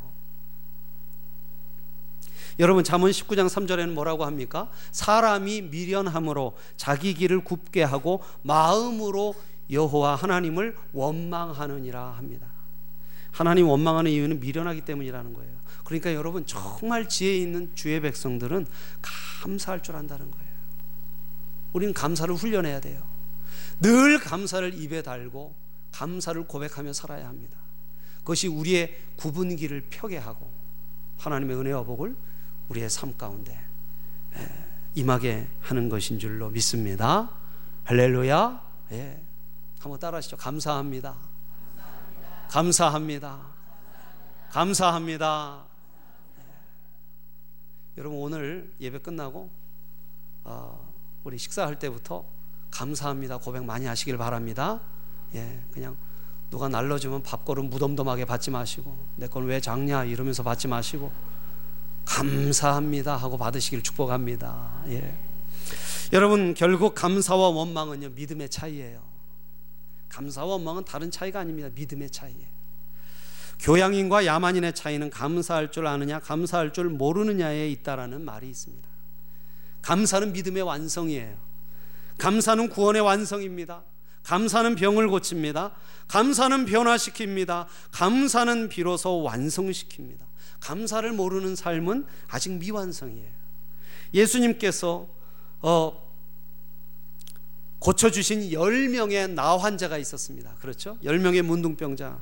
여러분 2.60 2.84
잠언 2.84 3.10
19장 3.10 3.48
3절에는 3.48 3.92
뭐라고 3.92 4.26
합니까? 4.26 4.70
사람이 4.92 5.62
미련함으로 5.64 6.58
자기 6.76 7.14
길을 7.14 7.46
굽게 7.46 7.84
하고 7.84 8.22
마음으로 8.42 9.34
여호와 9.72 10.16
하나님을 10.16 10.76
원망하느니라 10.92 12.02
합니다. 12.18 12.48
하나님 13.32 13.70
원망하는 13.70 14.12
이유는 14.12 14.42
미련하기 14.42 14.82
때문이라는 14.82 15.34
거예요. 15.34 15.52
그러니까 15.86 16.14
여러분 16.14 16.46
정말 16.46 17.08
지혜 17.08 17.38
있는 17.38 17.72
주의 17.76 18.00
백성들은 18.02 18.68
감사할 19.42 19.82
줄 19.82 19.96
안다는 19.96 20.30
거예요. 20.30 20.50
우리는 21.72 21.94
감사를 21.94 22.34
훈련해야 22.36 22.82
돼요. 22.82 23.02
늘 23.82 24.20
감사를 24.20 24.74
입에 24.74 25.02
달고 25.02 25.56
감사를 25.92 26.48
고백하며 26.48 26.94
살아야 26.94 27.28
합니다. 27.28 27.58
그것이 28.20 28.48
우리의 28.48 28.96
구분기를 29.16 29.88
펴게 29.90 30.18
하고 30.18 30.52
하나님의 31.18 31.58
은혜와 31.58 31.84
복을 31.84 32.16
우리의 32.70 32.90
삶 32.90 33.18
가운데 33.18 33.60
임하게 34.96 35.48
하는 35.62 35.90
것인 35.90 36.20
줄로 36.20 36.50
믿습니다. 36.50 37.30
할렐루야. 37.86 38.70
예. 38.92 39.24
한번 39.80 40.00
따라하시죠. 40.00 40.38
감사합니다. 40.38 41.16
감사합니다. 42.50 43.40
감사합니다. 44.50 45.66
예. 46.38 46.44
여러분 47.98 48.20
오늘 48.20 48.74
예배 48.80 49.00
끝나고 49.00 49.50
어, 50.44 50.94
우리 51.24 51.38
식사할 51.38 51.80
때부터 51.80 52.26
감사합니다 52.80 53.38
고백 53.38 53.66
많이 53.66 53.86
하시길 53.86 54.18
바랍니다. 54.18 54.80
예, 55.36 55.60
그냥 55.74 55.98
누가 56.50 56.70
날려주면 56.70 57.24
밥거름 57.24 57.70
무덤덤하게 57.70 58.24
받지 58.26 58.52
마시고 58.52 58.98
내 59.18 59.28
건 59.28 59.44
왜 59.46 59.60
작냐 59.60 60.06
이러면서 60.06 60.44
받지 60.44 60.68
마시고 60.70 61.12
감사합니다 62.06 63.18
하고 63.18 63.38
받으시길 63.38 63.84
축복합니다. 63.84 64.84
예. 64.88 65.14
여러분 66.14 66.54
결국 66.54 66.96
감사와 66.96 67.50
원망은요 67.50 68.12
믿음의 68.12 68.48
차이예요. 68.50 69.02
감사와 70.08 70.54
원망은 70.54 70.86
다른 70.86 71.12
차이가 71.12 71.42
아닙니다. 71.42 71.70
믿음의 71.76 72.10
차이예요. 72.10 72.48
교양인과 73.60 74.26
야만인의 74.26 74.74
차이는 74.74 75.10
감사할 75.10 75.70
줄 75.72 75.86
아느냐, 75.86 76.20
감사할 76.20 76.72
줄 76.72 76.86
모르느냐에 76.90 77.70
있다라는 77.72 78.24
말이 78.24 78.50
있습니다. 78.50 78.88
감사는 79.82 80.32
믿음의 80.32 80.64
완성이에요. 80.64 81.49
감사는 82.20 82.70
구원의 82.70 83.02
완성입니다. 83.02 83.84
감사는 84.24 84.76
병을 84.76 85.08
고칩니다. 85.08 85.72
감사는 86.08 86.66
변화시킵니다. 86.66 87.66
감사는 87.92 88.70
비로소 88.70 89.24
완성시킵니다. 89.24 90.20
감사를 90.60 91.12
모르는 91.14 91.56
삶은 91.56 92.06
아직 92.28 92.52
미완성이에요. 92.52 93.32
예수님께서 94.14 95.08
어, 95.62 96.10
고쳐주신 97.80 98.50
10명의 98.50 99.30
나 99.30 99.58
환자가 99.58 99.98
있었습니다. 99.98 100.56
그렇죠? 100.60 100.98
10명의 101.04 101.42
문둥병자. 101.42 102.20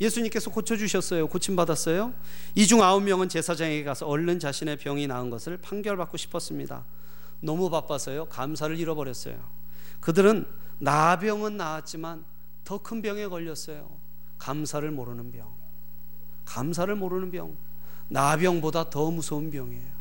예수님께서 0.00 0.50
고쳐주셨어요. 0.50 1.28
고침받았어요. 1.28 2.14
이중 2.54 2.82
아홉 2.82 3.02
명은 3.02 3.28
제사장에게 3.28 3.84
가서 3.84 4.06
얼른 4.06 4.38
자신의 4.38 4.78
병이 4.78 5.06
나은 5.06 5.30
것을 5.30 5.56
판결받고 5.58 6.16
싶었습니다. 6.16 6.84
너무 7.40 7.70
바빠서요. 7.70 8.26
감사를 8.26 8.78
잃어버렸어요. 8.78 9.36
그들은 10.00 10.46
나병은 10.78 11.56
나았지만 11.56 12.24
더 12.64 12.78
큰 12.78 13.02
병에 13.02 13.26
걸렸어요. 13.26 13.88
감사를 14.38 14.90
모르는 14.90 15.30
병. 15.32 15.48
감사를 16.44 16.94
모르는 16.94 17.30
병. 17.30 17.56
나병보다 18.08 18.90
더 18.90 19.10
무서운 19.10 19.50
병이에요. 19.50 19.94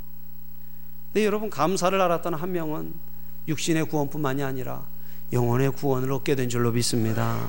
근데 1.07 1.25
여러분 1.25 1.49
감사를 1.49 1.99
알았던 1.99 2.33
한 2.33 2.51
명은 2.51 2.93
육신의 3.47 3.85
구원뿐만이 3.85 4.43
아니라 4.43 4.85
영혼의 5.31 5.71
구원을 5.71 6.11
얻게 6.11 6.35
된 6.35 6.49
줄로 6.49 6.71
믿습니다. 6.71 7.39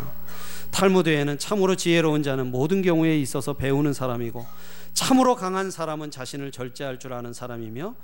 탈무드에는 0.71 1.39
참으로 1.39 1.77
지혜로운 1.77 2.23
자는 2.23 2.51
모든 2.51 2.83
경우에 2.83 3.19
있어서 3.21 3.53
배우는 3.55 3.93
사람이고 3.93 4.45
참으로 4.93 5.37
강한 5.37 5.71
사람은 5.71 6.11
자신을 6.11 6.51
절제할 6.51 6.99
줄 6.99 7.13
아는 7.13 7.33
사람이며 7.33 7.95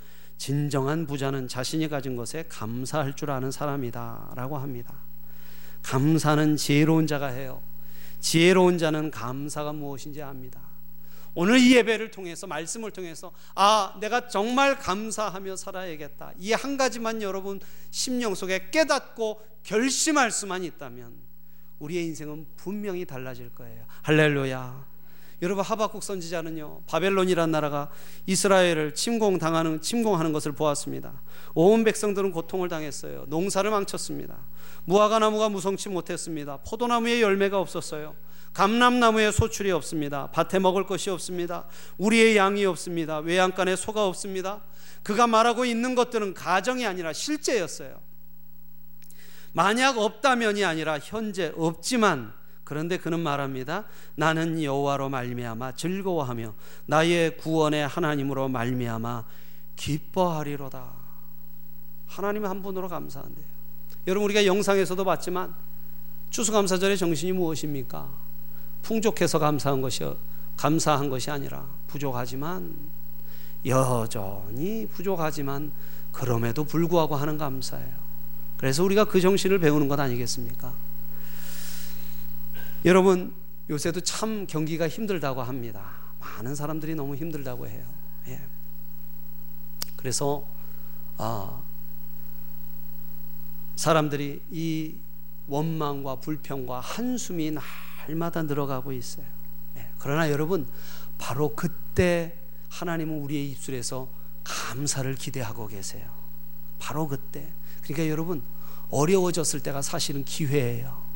진정한 0.41 1.05
부자는 1.05 1.47
자신이 1.47 1.87
가진 1.87 2.15
것에 2.15 2.45
감사할 2.49 3.15
줄 3.15 3.29
아는 3.29 3.51
사람이다 3.51 4.33
라고 4.35 4.57
합니다. 4.57 4.95
감사는 5.83 6.57
지혜로운 6.57 7.05
자가 7.05 7.27
해요. 7.27 7.61
지혜로운 8.21 8.79
자는 8.79 9.11
감사가 9.11 9.71
무엇인지 9.71 10.23
압니다. 10.23 10.59
오늘 11.35 11.59
이 11.59 11.75
예배를 11.75 12.09
통해서 12.09 12.47
말씀을 12.47 12.89
통해서 12.89 13.31
아 13.53 13.95
내가 14.01 14.27
정말 14.29 14.79
감사하며 14.79 15.57
살아야겠다. 15.57 16.33
이 16.39 16.53
한 16.53 16.75
가지만 16.75 17.21
여러분 17.21 17.59
심령 17.91 18.33
속에 18.33 18.71
깨닫고 18.71 19.39
결심할 19.61 20.31
수만 20.31 20.63
있다면 20.63 21.13
우리의 21.77 22.05
인생은 22.05 22.47
분명히 22.57 23.05
달라질 23.05 23.49
거예요. 23.49 23.85
할렐루야. 24.01 24.90
여러분 25.41 25.63
하박국 25.63 26.03
선지자는요 26.03 26.83
바벨론이란 26.85 27.49
나라가 27.49 27.89
이스라엘을 28.27 28.93
침공당하는 28.93 29.81
침공하는 29.81 30.33
것을 30.33 30.51
보았습니다. 30.51 31.21
온 31.55 31.83
백성들은 31.83 32.31
고통을 32.31 32.69
당했어요. 32.69 33.25
농사를 33.27 33.69
망쳤습니다. 33.69 34.37
무화과 34.85 35.19
나무가 35.19 35.49
무성치 35.49 35.89
못했습니다. 35.89 36.57
포도나무에 36.57 37.21
열매가 37.21 37.59
없었어요. 37.59 38.15
감람나무에 38.53 39.31
소출이 39.31 39.71
없습니다. 39.71 40.27
밭에 40.31 40.59
먹을 40.59 40.85
것이 40.85 41.09
없습니다. 41.09 41.65
우리의 41.97 42.35
양이 42.37 42.65
없습니다. 42.65 43.19
외양간에 43.19 43.75
소가 43.75 44.05
없습니다. 44.05 44.61
그가 45.03 45.25
말하고 45.25 45.65
있는 45.65 45.95
것들은 45.95 46.33
가정이 46.33 46.85
아니라 46.85 47.13
실제였어요. 47.13 47.99
만약 49.53 49.97
없다면이 49.97 50.63
아니라 50.63 50.99
현재 50.99 51.51
없지만 51.55 52.33
그런데 52.71 52.95
그는 52.95 53.19
말합니다. 53.19 53.83
나는 54.15 54.63
여호와로 54.63 55.09
말미암아 55.09 55.73
즐거워하며 55.73 56.53
나의 56.85 57.35
구원의 57.35 57.85
하나님으로 57.85 58.47
말미암아 58.47 59.25
기뻐하리로다. 59.75 60.89
하나님 62.07 62.45
한 62.45 62.61
분으로 62.61 62.87
감사한대요. 62.87 63.43
여러분 64.07 64.23
우리가 64.23 64.45
영상에서도 64.45 65.03
봤지만 65.03 65.53
추수감사절의 66.29 66.97
정신이 66.97 67.33
무엇입니까? 67.33 68.07
풍족해서 68.83 69.37
감사한 69.37 69.81
것이 69.81 70.09
감사한 70.55 71.09
것이 71.09 71.29
아니라 71.29 71.65
부족하지만 71.87 72.73
여전히 73.65 74.87
부족하지만 74.87 75.73
그럼에도 76.13 76.63
불구하고 76.63 77.17
하는 77.17 77.37
감사예요. 77.37 77.95
그래서 78.55 78.81
우리가 78.85 79.03
그 79.03 79.19
정신을 79.19 79.59
배우는 79.59 79.89
것 79.89 79.99
아니겠습니까? 79.99 80.71
여러분 82.85 83.33
요새도 83.69 84.01
참 84.01 84.47
경기가 84.47 84.87
힘들다고 84.87 85.43
합니다. 85.43 85.91
많은 86.19 86.55
사람들이 86.55 86.95
너무 86.95 87.15
힘들다고 87.15 87.67
해요. 87.67 87.85
예. 88.27 88.41
그래서 89.95 90.45
아, 91.17 91.61
사람들이 93.75 94.41
이 94.51 94.95
원망과 95.47 96.17
불평과 96.17 96.79
한숨이 96.79 97.55
날마다 98.07 98.43
늘어가고 98.43 98.91
있어요. 98.93 99.25
예. 99.77 99.87
그러나 99.99 100.31
여러분 100.31 100.67
바로 101.17 101.55
그때 101.55 102.35
하나님은 102.69 103.19
우리의 103.21 103.51
입술에서 103.51 104.07
감사를 104.43 105.13
기대하고 105.15 105.67
계세요. 105.67 106.09
바로 106.79 107.07
그때. 107.07 107.47
그러니까 107.83 108.09
여러분 108.09 108.41
어려워졌을 108.89 109.59
때가 109.59 109.81
사실은 109.81 110.25
기회예요. 110.25 111.10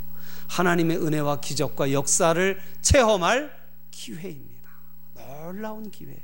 하나님의 0.48 0.98
은혜와 0.98 1.42
기적과 1.42 1.92
역사를 1.92 2.60
체험할 2.82 3.56
기회입니다. 3.92 4.70
놀라운 5.16 5.90
기회예요. 5.92 6.20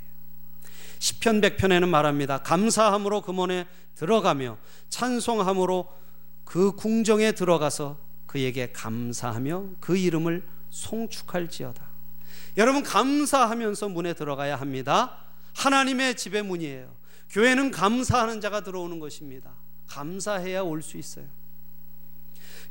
시편 0.99 1.41
100편에는 1.41 1.88
말합니다. 1.88 2.39
감사함으로 2.39 3.21
금원에 3.21 3.65
들어가며 3.95 4.57
찬송함으로 4.89 5.88
그 6.45 6.73
궁정에 6.73 7.31
들어가서 7.31 7.97
그에게 8.27 8.71
감사하며 8.71 9.65
그 9.79 9.97
이름을 9.97 10.45
송축할지어다. 10.69 11.89
여러분 12.57 12.84
감사하면서 12.84 13.89
문에 13.89 14.13
들어가야 14.13 14.55
합니다. 14.55 15.17
하나님의 15.55 16.15
집의 16.15 16.43
문이에요. 16.43 16.93
교회는 17.29 17.71
감사하는 17.71 18.41
자가 18.41 18.62
들어오는 18.62 18.99
것입니다. 18.99 19.53
감사해야 19.88 20.62
올 20.62 20.81
수 20.81 20.97
있어요. 20.97 21.25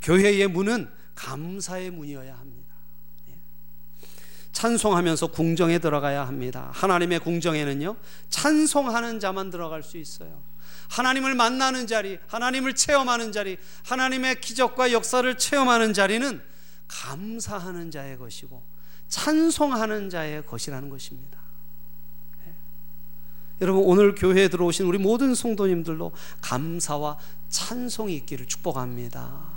교회의 0.03 0.49
문은 0.49 0.91
감사의 1.21 1.91
문이어야 1.91 2.35
합니다. 2.35 2.75
예. 3.29 3.35
찬송하면서 4.53 5.27
궁정에 5.29 5.79
들어가야 5.79 6.27
합니다. 6.27 6.71
하나님의 6.73 7.21
궁정에는요, 7.21 7.97
찬송하는 8.31 9.21
자만 9.21 9.51
들어갈 9.51 9.83
수 9.83 9.99
있어요. 9.99 10.43
하나님을 10.89 11.35
만나는 11.35 11.87
자리, 11.87 12.19
하나님을 12.27 12.75
체험하는 12.75 13.33
자리, 13.33 13.59
하나님의 13.85 14.41
기적과 14.41 14.93
역사를 14.93 15.37
체험하는 15.37 15.93
자리는 15.93 16.41
감사하는 16.89 17.91
자의 17.91 18.17
것이고, 18.17 18.63
찬송하는 19.09 20.09
자의 20.09 20.45
것이라는 20.47 20.89
것입니다. 20.89 21.39
예. 22.47 22.55
여러분, 23.61 23.85
오늘 23.85 24.15
교회에 24.15 24.49
들어오신 24.49 24.87
우리 24.87 24.97
모든 24.97 25.35
성도님들도 25.35 26.13
감사와 26.41 27.19
찬송이 27.51 28.17
있기를 28.17 28.47
축복합니다. 28.47 29.50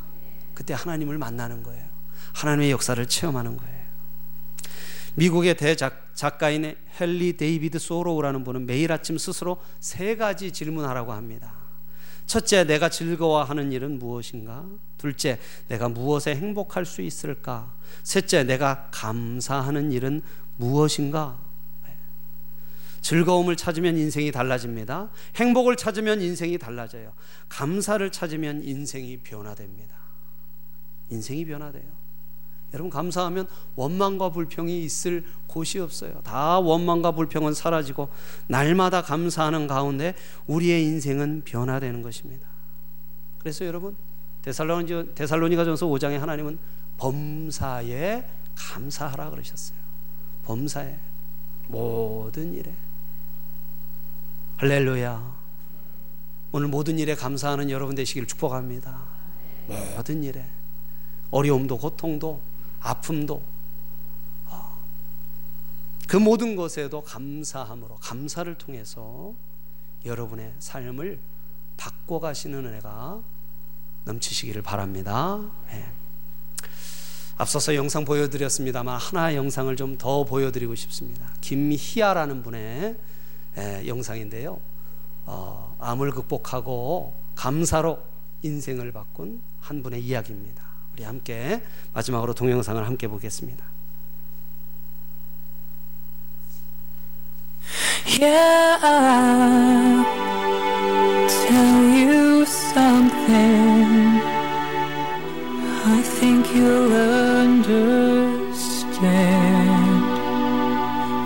그때 0.54 0.74
하나님을 0.74 1.18
만나는 1.18 1.64
거예요. 1.64 1.86
하나님의 2.34 2.72
역사를 2.72 3.06
체험하는 3.06 3.58
거예요. 3.58 3.84
미국의 5.16 5.56
대작가인 5.56 6.76
헨리 7.00 7.38
데이비드 7.38 7.80
소로우라는 7.80 8.44
분은 8.44 8.66
매일 8.66 8.92
아침 8.92 9.18
스스로 9.18 9.62
세 9.80 10.16
가지 10.16 10.52
질문하라고 10.52 11.14
합니다. 11.14 11.54
첫째, 12.26 12.64
내가 12.64 12.90
즐거워하는 12.90 13.72
일은 13.72 14.00
무엇인가? 14.00 14.66
둘째, 14.98 15.40
내가 15.68 15.90
무엇에 15.90 16.36
행복할 16.36 16.86
수 16.86 17.02
있을까? 17.02 17.74
셋째, 18.04 18.44
내가 18.44 18.88
감사하는 18.92 19.92
일은 19.92 20.22
무엇인가? 20.58 21.38
즐거움을 23.02 23.58
찾으면 23.58 23.98
인생이 23.98 24.32
달라집니다. 24.32 25.10
행복을 25.36 25.76
찾으면 25.76 26.22
인생이 26.22 26.58
달라져요. 26.58 27.12
감사를 27.50 28.10
찾으면 28.10 28.64
인생이 28.64 29.18
변화됩니다. 29.18 30.03
인생이 31.10 31.46
변화돼요. 31.46 31.84
여러분 32.74 32.90
감사하면 32.90 33.48
원망과 33.76 34.30
불평이 34.30 34.84
있을 34.84 35.24
곳이 35.48 35.80
없어요. 35.80 36.22
다 36.24 36.60
원망과 36.60 37.12
불평은 37.12 37.54
사라지고 37.54 38.10
날마다 38.48 39.04
감사하는 39.04 39.68
가운데 39.68 40.16
우리의 40.48 40.84
인생은 40.84 41.44
변화되는 41.46 42.02
것입니다. 42.02 42.48
그래서 43.38 43.66
여러분 43.66 43.96
데살로니 44.42 45.14
데살로니가전서 45.14 45.86
5장에 45.88 46.18
하나님은 46.18 46.58
범사에 46.98 48.26
감사하라 48.56 49.30
그러셨어요. 49.30 49.78
범사에 50.46 50.98
모든 51.68 52.54
일에 52.54 52.74
할렐루야. 54.58 55.44
오늘 56.52 56.68
모든 56.68 57.00
일에 57.00 57.16
감사하는 57.16 57.70
여러분 57.70 57.96
되시기를 57.96 58.28
축복합니다. 58.28 59.04
모든 59.68 60.24
일에 60.24 60.46
어려움도 61.34 61.80
고통도 61.80 62.40
아픔도 62.80 63.42
어, 64.50 64.78
그 66.08 66.16
모든 66.18 66.56
것에도 66.56 67.02
감사함으로 67.02 67.96
감사를 67.96 68.54
통해서 68.56 69.34
여러분의 70.06 70.54
삶을 70.60 71.20
바꿔 71.76 72.20
가시는 72.20 72.66
은혜가 72.66 73.20
넘치시기를 74.06 74.62
바랍니다. 74.62 75.40
네. 75.72 75.86
앞서서 77.38 77.74
영상 77.74 78.06
보여드렸습니다만 78.06 79.00
하나 79.00 79.34
영상을 79.34 79.76
좀 79.76 79.98
더 79.98 80.24
보여드리고 80.26 80.76
싶습니다. 80.76 81.26
김희아라는 81.42 82.44
분의 82.44 82.96
예, 83.58 83.88
영상인데요. 83.88 84.60
어, 85.26 85.76
암을 85.80 86.12
극복하고 86.12 87.14
감사로 87.36 88.00
인생을 88.44 88.92
바꾼 88.92 89.42
한 89.62 89.82
분의 89.82 90.04
이야기입니다. 90.04 90.73
우리 90.94 91.04
함께 91.04 91.62
마지막으로 91.94 92.34
동영상을 92.34 92.86
함께 92.86 93.08
보겠습니다. 93.08 93.66
Yeah, 98.06 98.78
I'll 98.84 100.06
tell 101.48 101.84
you 101.98 102.46
something. 102.46 104.22
I 105.86 106.02
think 106.20 106.46
you'll 106.56 106.94
understand 106.94 107.74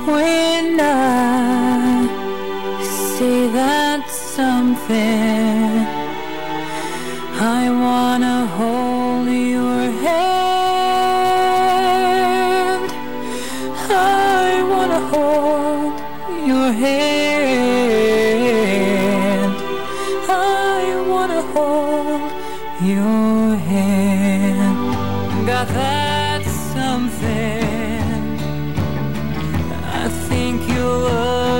when 0.08 0.80
I 0.80 2.08
say 2.82 3.49
that 3.51 4.10
something. 4.10 5.66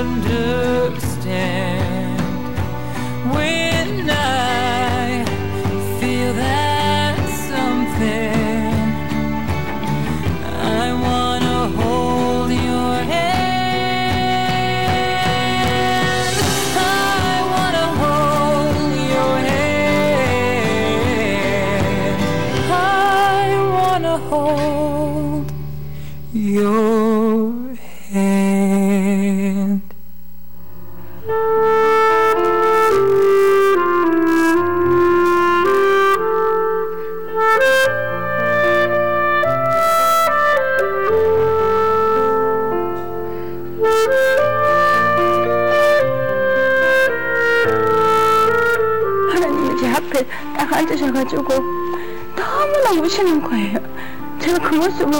wonder. 0.08 0.67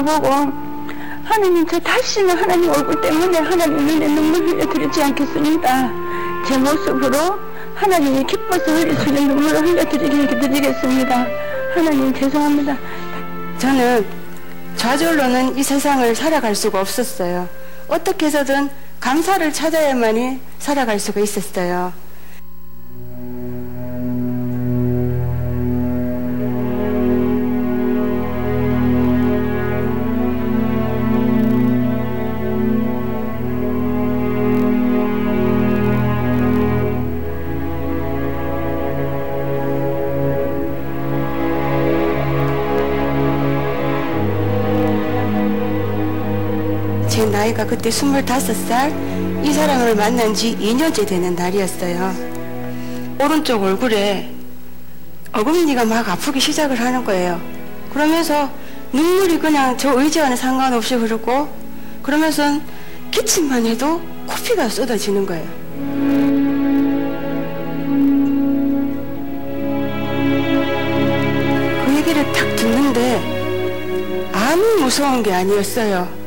보고 0.09 0.29
하나님 1.23 1.67
저 1.67 1.79
다시는 1.79 2.35
하나님 2.35 2.71
얼굴 2.71 2.99
때문에 3.03 3.39
하나님 3.39 3.77
눈에 3.77 4.09
눈물 4.09 4.49
흘려드리지 4.49 5.03
않겠습니다. 5.03 5.93
제 6.47 6.57
모습으로 6.57 7.39
하나님이 7.75 8.25
기뻐서 8.25 8.73
흘릴 8.73 8.97
수 8.97 9.09
있는 9.09 9.29
눈물을 9.29 9.61
흘려드리게 9.61 10.41
드리겠습니다. 10.41 11.27
하나님 11.75 12.15
죄송합니다. 12.15 12.77
저는 13.59 14.07
좌절로는 14.77 15.59
이 15.59 15.63
세상을 15.63 16.15
살아갈 16.15 16.55
수가 16.55 16.81
없었어요. 16.81 17.47
어떻게 17.87 18.27
해서든 18.27 18.71
감사를 19.01 19.53
찾아야만이 19.53 20.41
살아갈 20.59 20.99
수가 20.99 21.21
있었어요. 21.21 21.93
그때 47.69 47.91
25살, 47.91 49.45
이 49.45 49.53
사람을 49.53 49.95
만난 49.95 50.33
지 50.33 50.57
2년째 50.57 51.07
되는 51.07 51.35
날이었어요. 51.35 52.15
오른쪽 53.21 53.63
얼굴에 53.63 54.31
어금니가 55.33 55.85
막 55.85 56.09
아프기 56.09 56.41
시작을 56.41 56.81
하는 56.81 57.05
거예요. 57.05 57.41
그러면서 57.93 58.51
눈물이 58.93 59.39
그냥 59.39 59.77
저 59.77 59.93
의지와는 60.01 60.37
상관없이 60.37 60.95
흐르고, 60.95 61.49
그러면서 62.03 62.59
기침만 63.11 63.67
해도 63.67 64.01
코피가 64.27 64.71
쏟아지는 64.71 65.27
거예요. 65.27 65.47
그 71.85 71.97
얘기를 71.97 72.33
딱 72.33 72.57
듣는데 72.57 74.31
아무 74.33 74.63
무서운 74.81 75.23
게 75.23 75.33
아니었어요. 75.33 76.18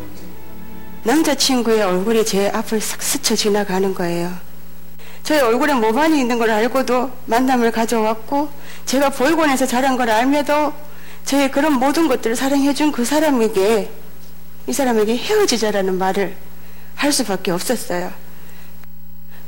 남자친구의 1.03 1.81
얼굴이 1.81 2.25
제 2.25 2.49
앞을 2.49 2.79
싹 2.79 3.01
스쳐 3.01 3.35
지나가는 3.35 3.93
거예요. 3.93 4.31
저의 5.23 5.41
얼굴에 5.41 5.73
모반이 5.73 6.19
있는 6.19 6.37
걸 6.37 6.49
알고도 6.49 7.11
만남을 7.25 7.71
가져왔고 7.71 8.49
제가 8.85 9.09
보육원에서 9.09 9.65
자란 9.65 9.97
걸 9.97 10.09
알며도 10.09 10.73
저의 11.25 11.51
그런 11.51 11.73
모든 11.73 12.07
것들을 12.07 12.35
사랑해준 12.35 12.91
그 12.91 13.05
사람에게 13.05 13.91
이 14.67 14.73
사람에게 14.73 15.17
헤어지자라는 15.17 15.97
말을 15.97 16.35
할 16.95 17.11
수밖에 17.11 17.51
없었어요. 17.51 18.11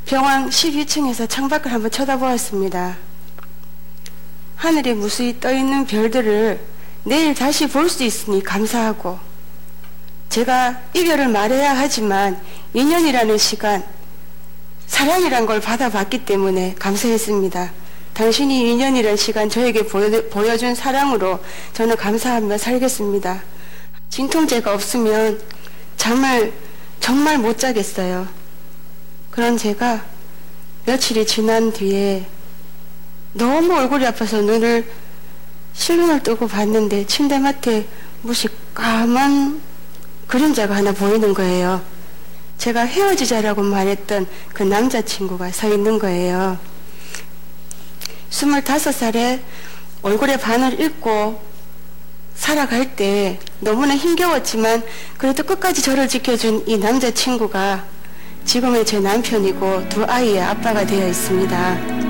병원 0.06 0.50
12층에서 0.50 1.28
창밖을 1.28 1.72
한번 1.72 1.90
쳐다보았습니다. 1.90 2.96
하늘에 4.56 4.94
무수히 4.94 5.38
떠있는 5.40 5.86
별들을 5.86 6.60
내일 7.04 7.34
다시 7.34 7.66
볼 7.68 7.88
수 7.88 8.02
있으니 8.02 8.42
감사하고 8.42 9.18
제가 10.34 10.80
이별을 10.94 11.28
말해야 11.28 11.76
하지만 11.76 12.36
2년이라는 12.74 13.38
시간 13.38 13.84
사랑이란 14.88 15.46
걸 15.46 15.60
받아봤기 15.60 16.24
때문에 16.24 16.74
감사했습니다. 16.76 17.70
당신이 18.14 18.74
2년이라는 18.74 19.16
시간 19.16 19.48
저에게 19.48 19.86
보여, 19.86 20.10
보여 20.30 20.56
준 20.56 20.74
사랑으로 20.74 21.38
저는 21.72 21.94
감사하며 21.94 22.58
살겠습니다. 22.58 23.44
진통제가 24.10 24.74
없으면 24.74 25.40
잠을 25.96 26.52
정말 26.98 27.38
못 27.38 27.56
자겠어요. 27.56 28.26
그런 29.30 29.56
제가 29.56 30.04
며칠이 30.84 31.28
지난 31.28 31.72
뒤에 31.72 32.26
너무 33.34 33.72
얼굴이 33.76 34.04
아파서 34.04 34.40
눈을 34.40 34.84
실눈을 35.74 36.24
뜨고 36.24 36.48
봤는데 36.48 37.06
침대맡에 37.06 37.86
무시 38.22 38.48
까만 38.74 39.73
그림자가 40.34 40.74
하나 40.74 40.90
보이는 40.90 41.32
거예요. 41.32 41.80
제가 42.58 42.80
헤어지자라고 42.80 43.62
말했던 43.62 44.26
그 44.52 44.64
남자친구가 44.64 45.52
서 45.52 45.72
있는 45.72 46.00
거예요. 46.00 46.58
25살에 48.30 49.40
얼굴에 50.02 50.36
반을 50.38 50.80
입고 50.80 51.40
살아갈 52.34 52.96
때 52.96 53.38
너무나 53.60 53.94
힘겨웠지만 53.94 54.82
그래도 55.18 55.44
끝까지 55.44 55.82
저를 55.82 56.08
지켜준 56.08 56.64
이 56.66 56.78
남자친구가 56.78 57.84
지금의 58.44 58.84
제 58.86 58.98
남편이고 58.98 59.88
두 59.88 60.04
아이의 60.04 60.40
아빠가 60.40 60.84
되어 60.84 61.06
있습니다. 61.10 62.03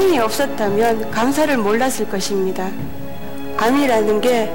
아픔이 0.00 0.18
없었다면 0.18 1.10
감사를 1.10 1.54
몰랐을 1.58 2.08
것입니다. 2.10 2.70
암이라는 3.58 4.20
게 4.22 4.50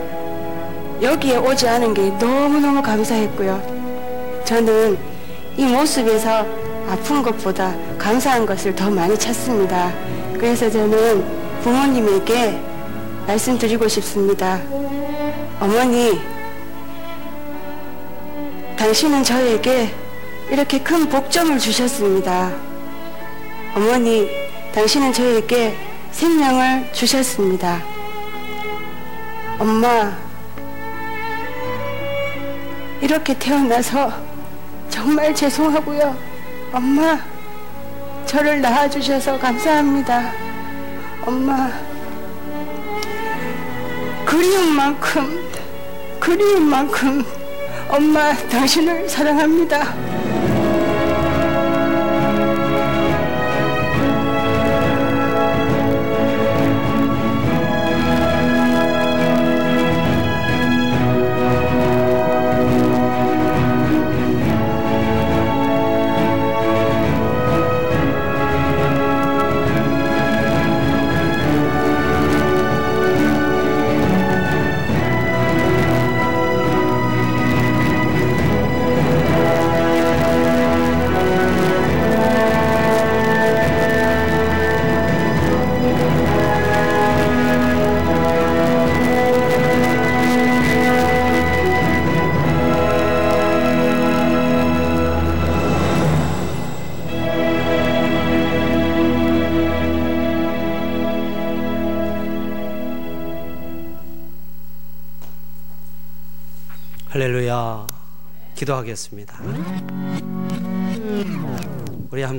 여기에 1.04 1.38
오지 1.38 1.68
않은 1.68 1.94
게 1.94 2.10
너무너무 2.10 2.82
감사했고요. 2.82 4.42
저는 4.44 4.98
이 5.56 5.66
모습에서 5.66 6.48
아픈 6.90 7.22
것보다 7.22 7.76
감사한 8.00 8.48
것을 8.48 8.74
더 8.74 8.90
많이 8.90 9.16
찾습니다. 9.18 9.94
그래서 10.34 10.68
저는 10.68 11.24
부모님에게 11.62 12.60
말씀드리고 13.28 13.88
싶습니다. 13.88 14.60
어머니, 15.60 16.20
당신은 18.78 19.24
저에게 19.24 19.94
이렇게 20.50 20.80
큰 20.80 21.08
복점을 21.08 21.60
주셨습니다. 21.60 22.52
어머니, 23.76 24.45
당신은 24.76 25.14
저에게 25.14 25.74
생명을 26.12 26.92
주셨습니다. 26.92 27.82
엄마, 29.58 30.12
이렇게 33.00 33.34
태어나서 33.40 34.12
정말 34.90 35.34
죄송하고요. 35.34 36.18
엄마, 36.74 37.18
저를 38.26 38.60
낳아주셔서 38.60 39.40
감사합니다. 39.40 40.34
엄마, 41.26 41.72
그리운 44.26 44.74
만큼, 44.74 45.50
그리운 46.20 46.64
만큼, 46.64 47.24
엄마, 47.88 48.34
당신을 48.50 49.08
사랑합니다. 49.08 50.15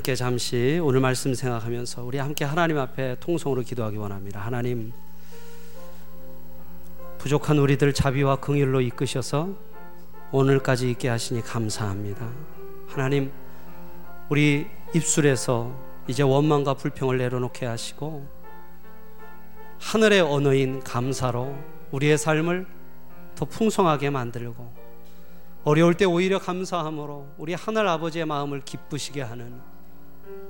함께 0.07 0.15
잠시 0.15 0.81
오늘 0.81 1.01
말씀 1.01 1.35
생각하면서 1.35 2.05
우리 2.05 2.19
함께 2.19 2.45
하나님 2.45 2.79
앞에 2.79 3.17
통성으로 3.19 3.63
기도하기 3.63 3.97
원합니다. 3.97 4.39
하나님 4.39 4.93
부족한 7.19 7.59
우리들 7.59 7.93
자비와 7.93 8.37
긍휼로 8.37 8.83
이끄셔서 8.83 9.49
오늘까지 10.31 10.93
있게 10.93 11.09
하시니 11.09 11.43
감사합니다. 11.43 12.31
하나님 12.87 13.33
우리 14.29 14.69
입술에서 14.95 15.75
이제 16.07 16.23
원망과 16.23 16.75
불평을 16.75 17.19
내려놓게 17.19 17.67
하시고 17.67 18.29
하늘의 19.81 20.21
언어인 20.21 20.85
감사로 20.85 21.53
우리의 21.91 22.17
삶을 22.17 22.65
더 23.35 23.45
풍성하게 23.45 24.11
만들고 24.11 24.73
어려울 25.65 25.95
때 25.95 26.05
오히려 26.05 26.39
감사함으로 26.39 27.27
우리 27.39 27.55
하늘 27.55 27.89
아버지의 27.89 28.25
마음을 28.25 28.61
기쁘시게 28.65 29.21
하는 29.21 29.76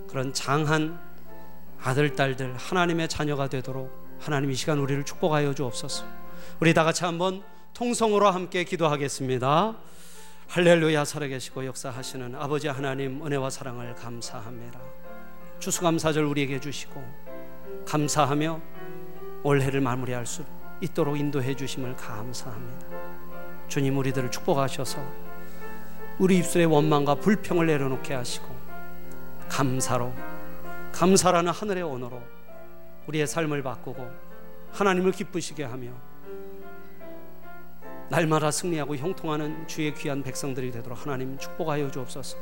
그런 0.08 0.32
장한 0.32 0.98
아들 1.82 2.14
딸들 2.14 2.56
하나님의 2.56 3.08
자녀가 3.08 3.48
되도록 3.48 4.06
하나님 4.20 4.50
이 4.50 4.54
시간 4.54 4.78
우리를 4.78 5.04
축복하여 5.04 5.54
주옵소서. 5.54 6.04
우리 6.60 6.72
다 6.74 6.84
같이 6.84 7.04
한번 7.04 7.42
통성으로 7.74 8.30
함께 8.30 8.64
기도하겠습니다. 8.64 9.76
할렐루야 10.48 11.04
살아계시고 11.04 11.66
역사하시는 11.66 12.34
아버지 12.36 12.68
하나님 12.68 13.24
은혜와 13.24 13.50
사랑을 13.50 13.94
감사합니다. 13.94 14.80
추수감사절 15.58 16.24
우리에게 16.24 16.60
주시고 16.60 17.02
감사하며 17.86 18.60
올해를 19.42 19.80
마무리할 19.80 20.24
수 20.24 20.44
있도록 20.80 21.18
인도해 21.18 21.54
주심을 21.54 21.96
감사합니다. 21.96 22.86
주님 23.68 23.98
우리들을 23.98 24.30
축복하셔서 24.30 24.98
우리 26.18 26.38
입술에 26.38 26.64
원망과 26.64 27.16
불평을 27.16 27.66
내려놓게 27.66 28.14
하시고 28.14 28.55
감사로 29.48 30.12
감사라는 30.92 31.52
하늘의 31.52 31.82
언어로 31.82 32.22
우리의 33.06 33.26
삶을 33.26 33.62
바꾸고 33.62 34.10
하나님을 34.72 35.12
기쁘시게 35.12 35.64
하며 35.64 35.90
날마다 38.08 38.50
승리하고 38.50 38.96
형통하는 38.96 39.66
주의 39.66 39.92
귀한 39.94 40.22
백성들이 40.22 40.70
되도록 40.70 41.04
하나님 41.04 41.36
축복하여 41.38 41.90
주옵소서. 41.90 42.36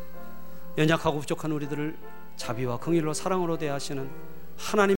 연약하고 0.76 1.20
부족한 1.20 1.52
우리들을 1.52 1.96
자비와 2.36 2.78
긍휼로 2.78 3.14
사랑으로 3.14 3.56
대하시는 3.56 4.10
하나님 4.58 4.92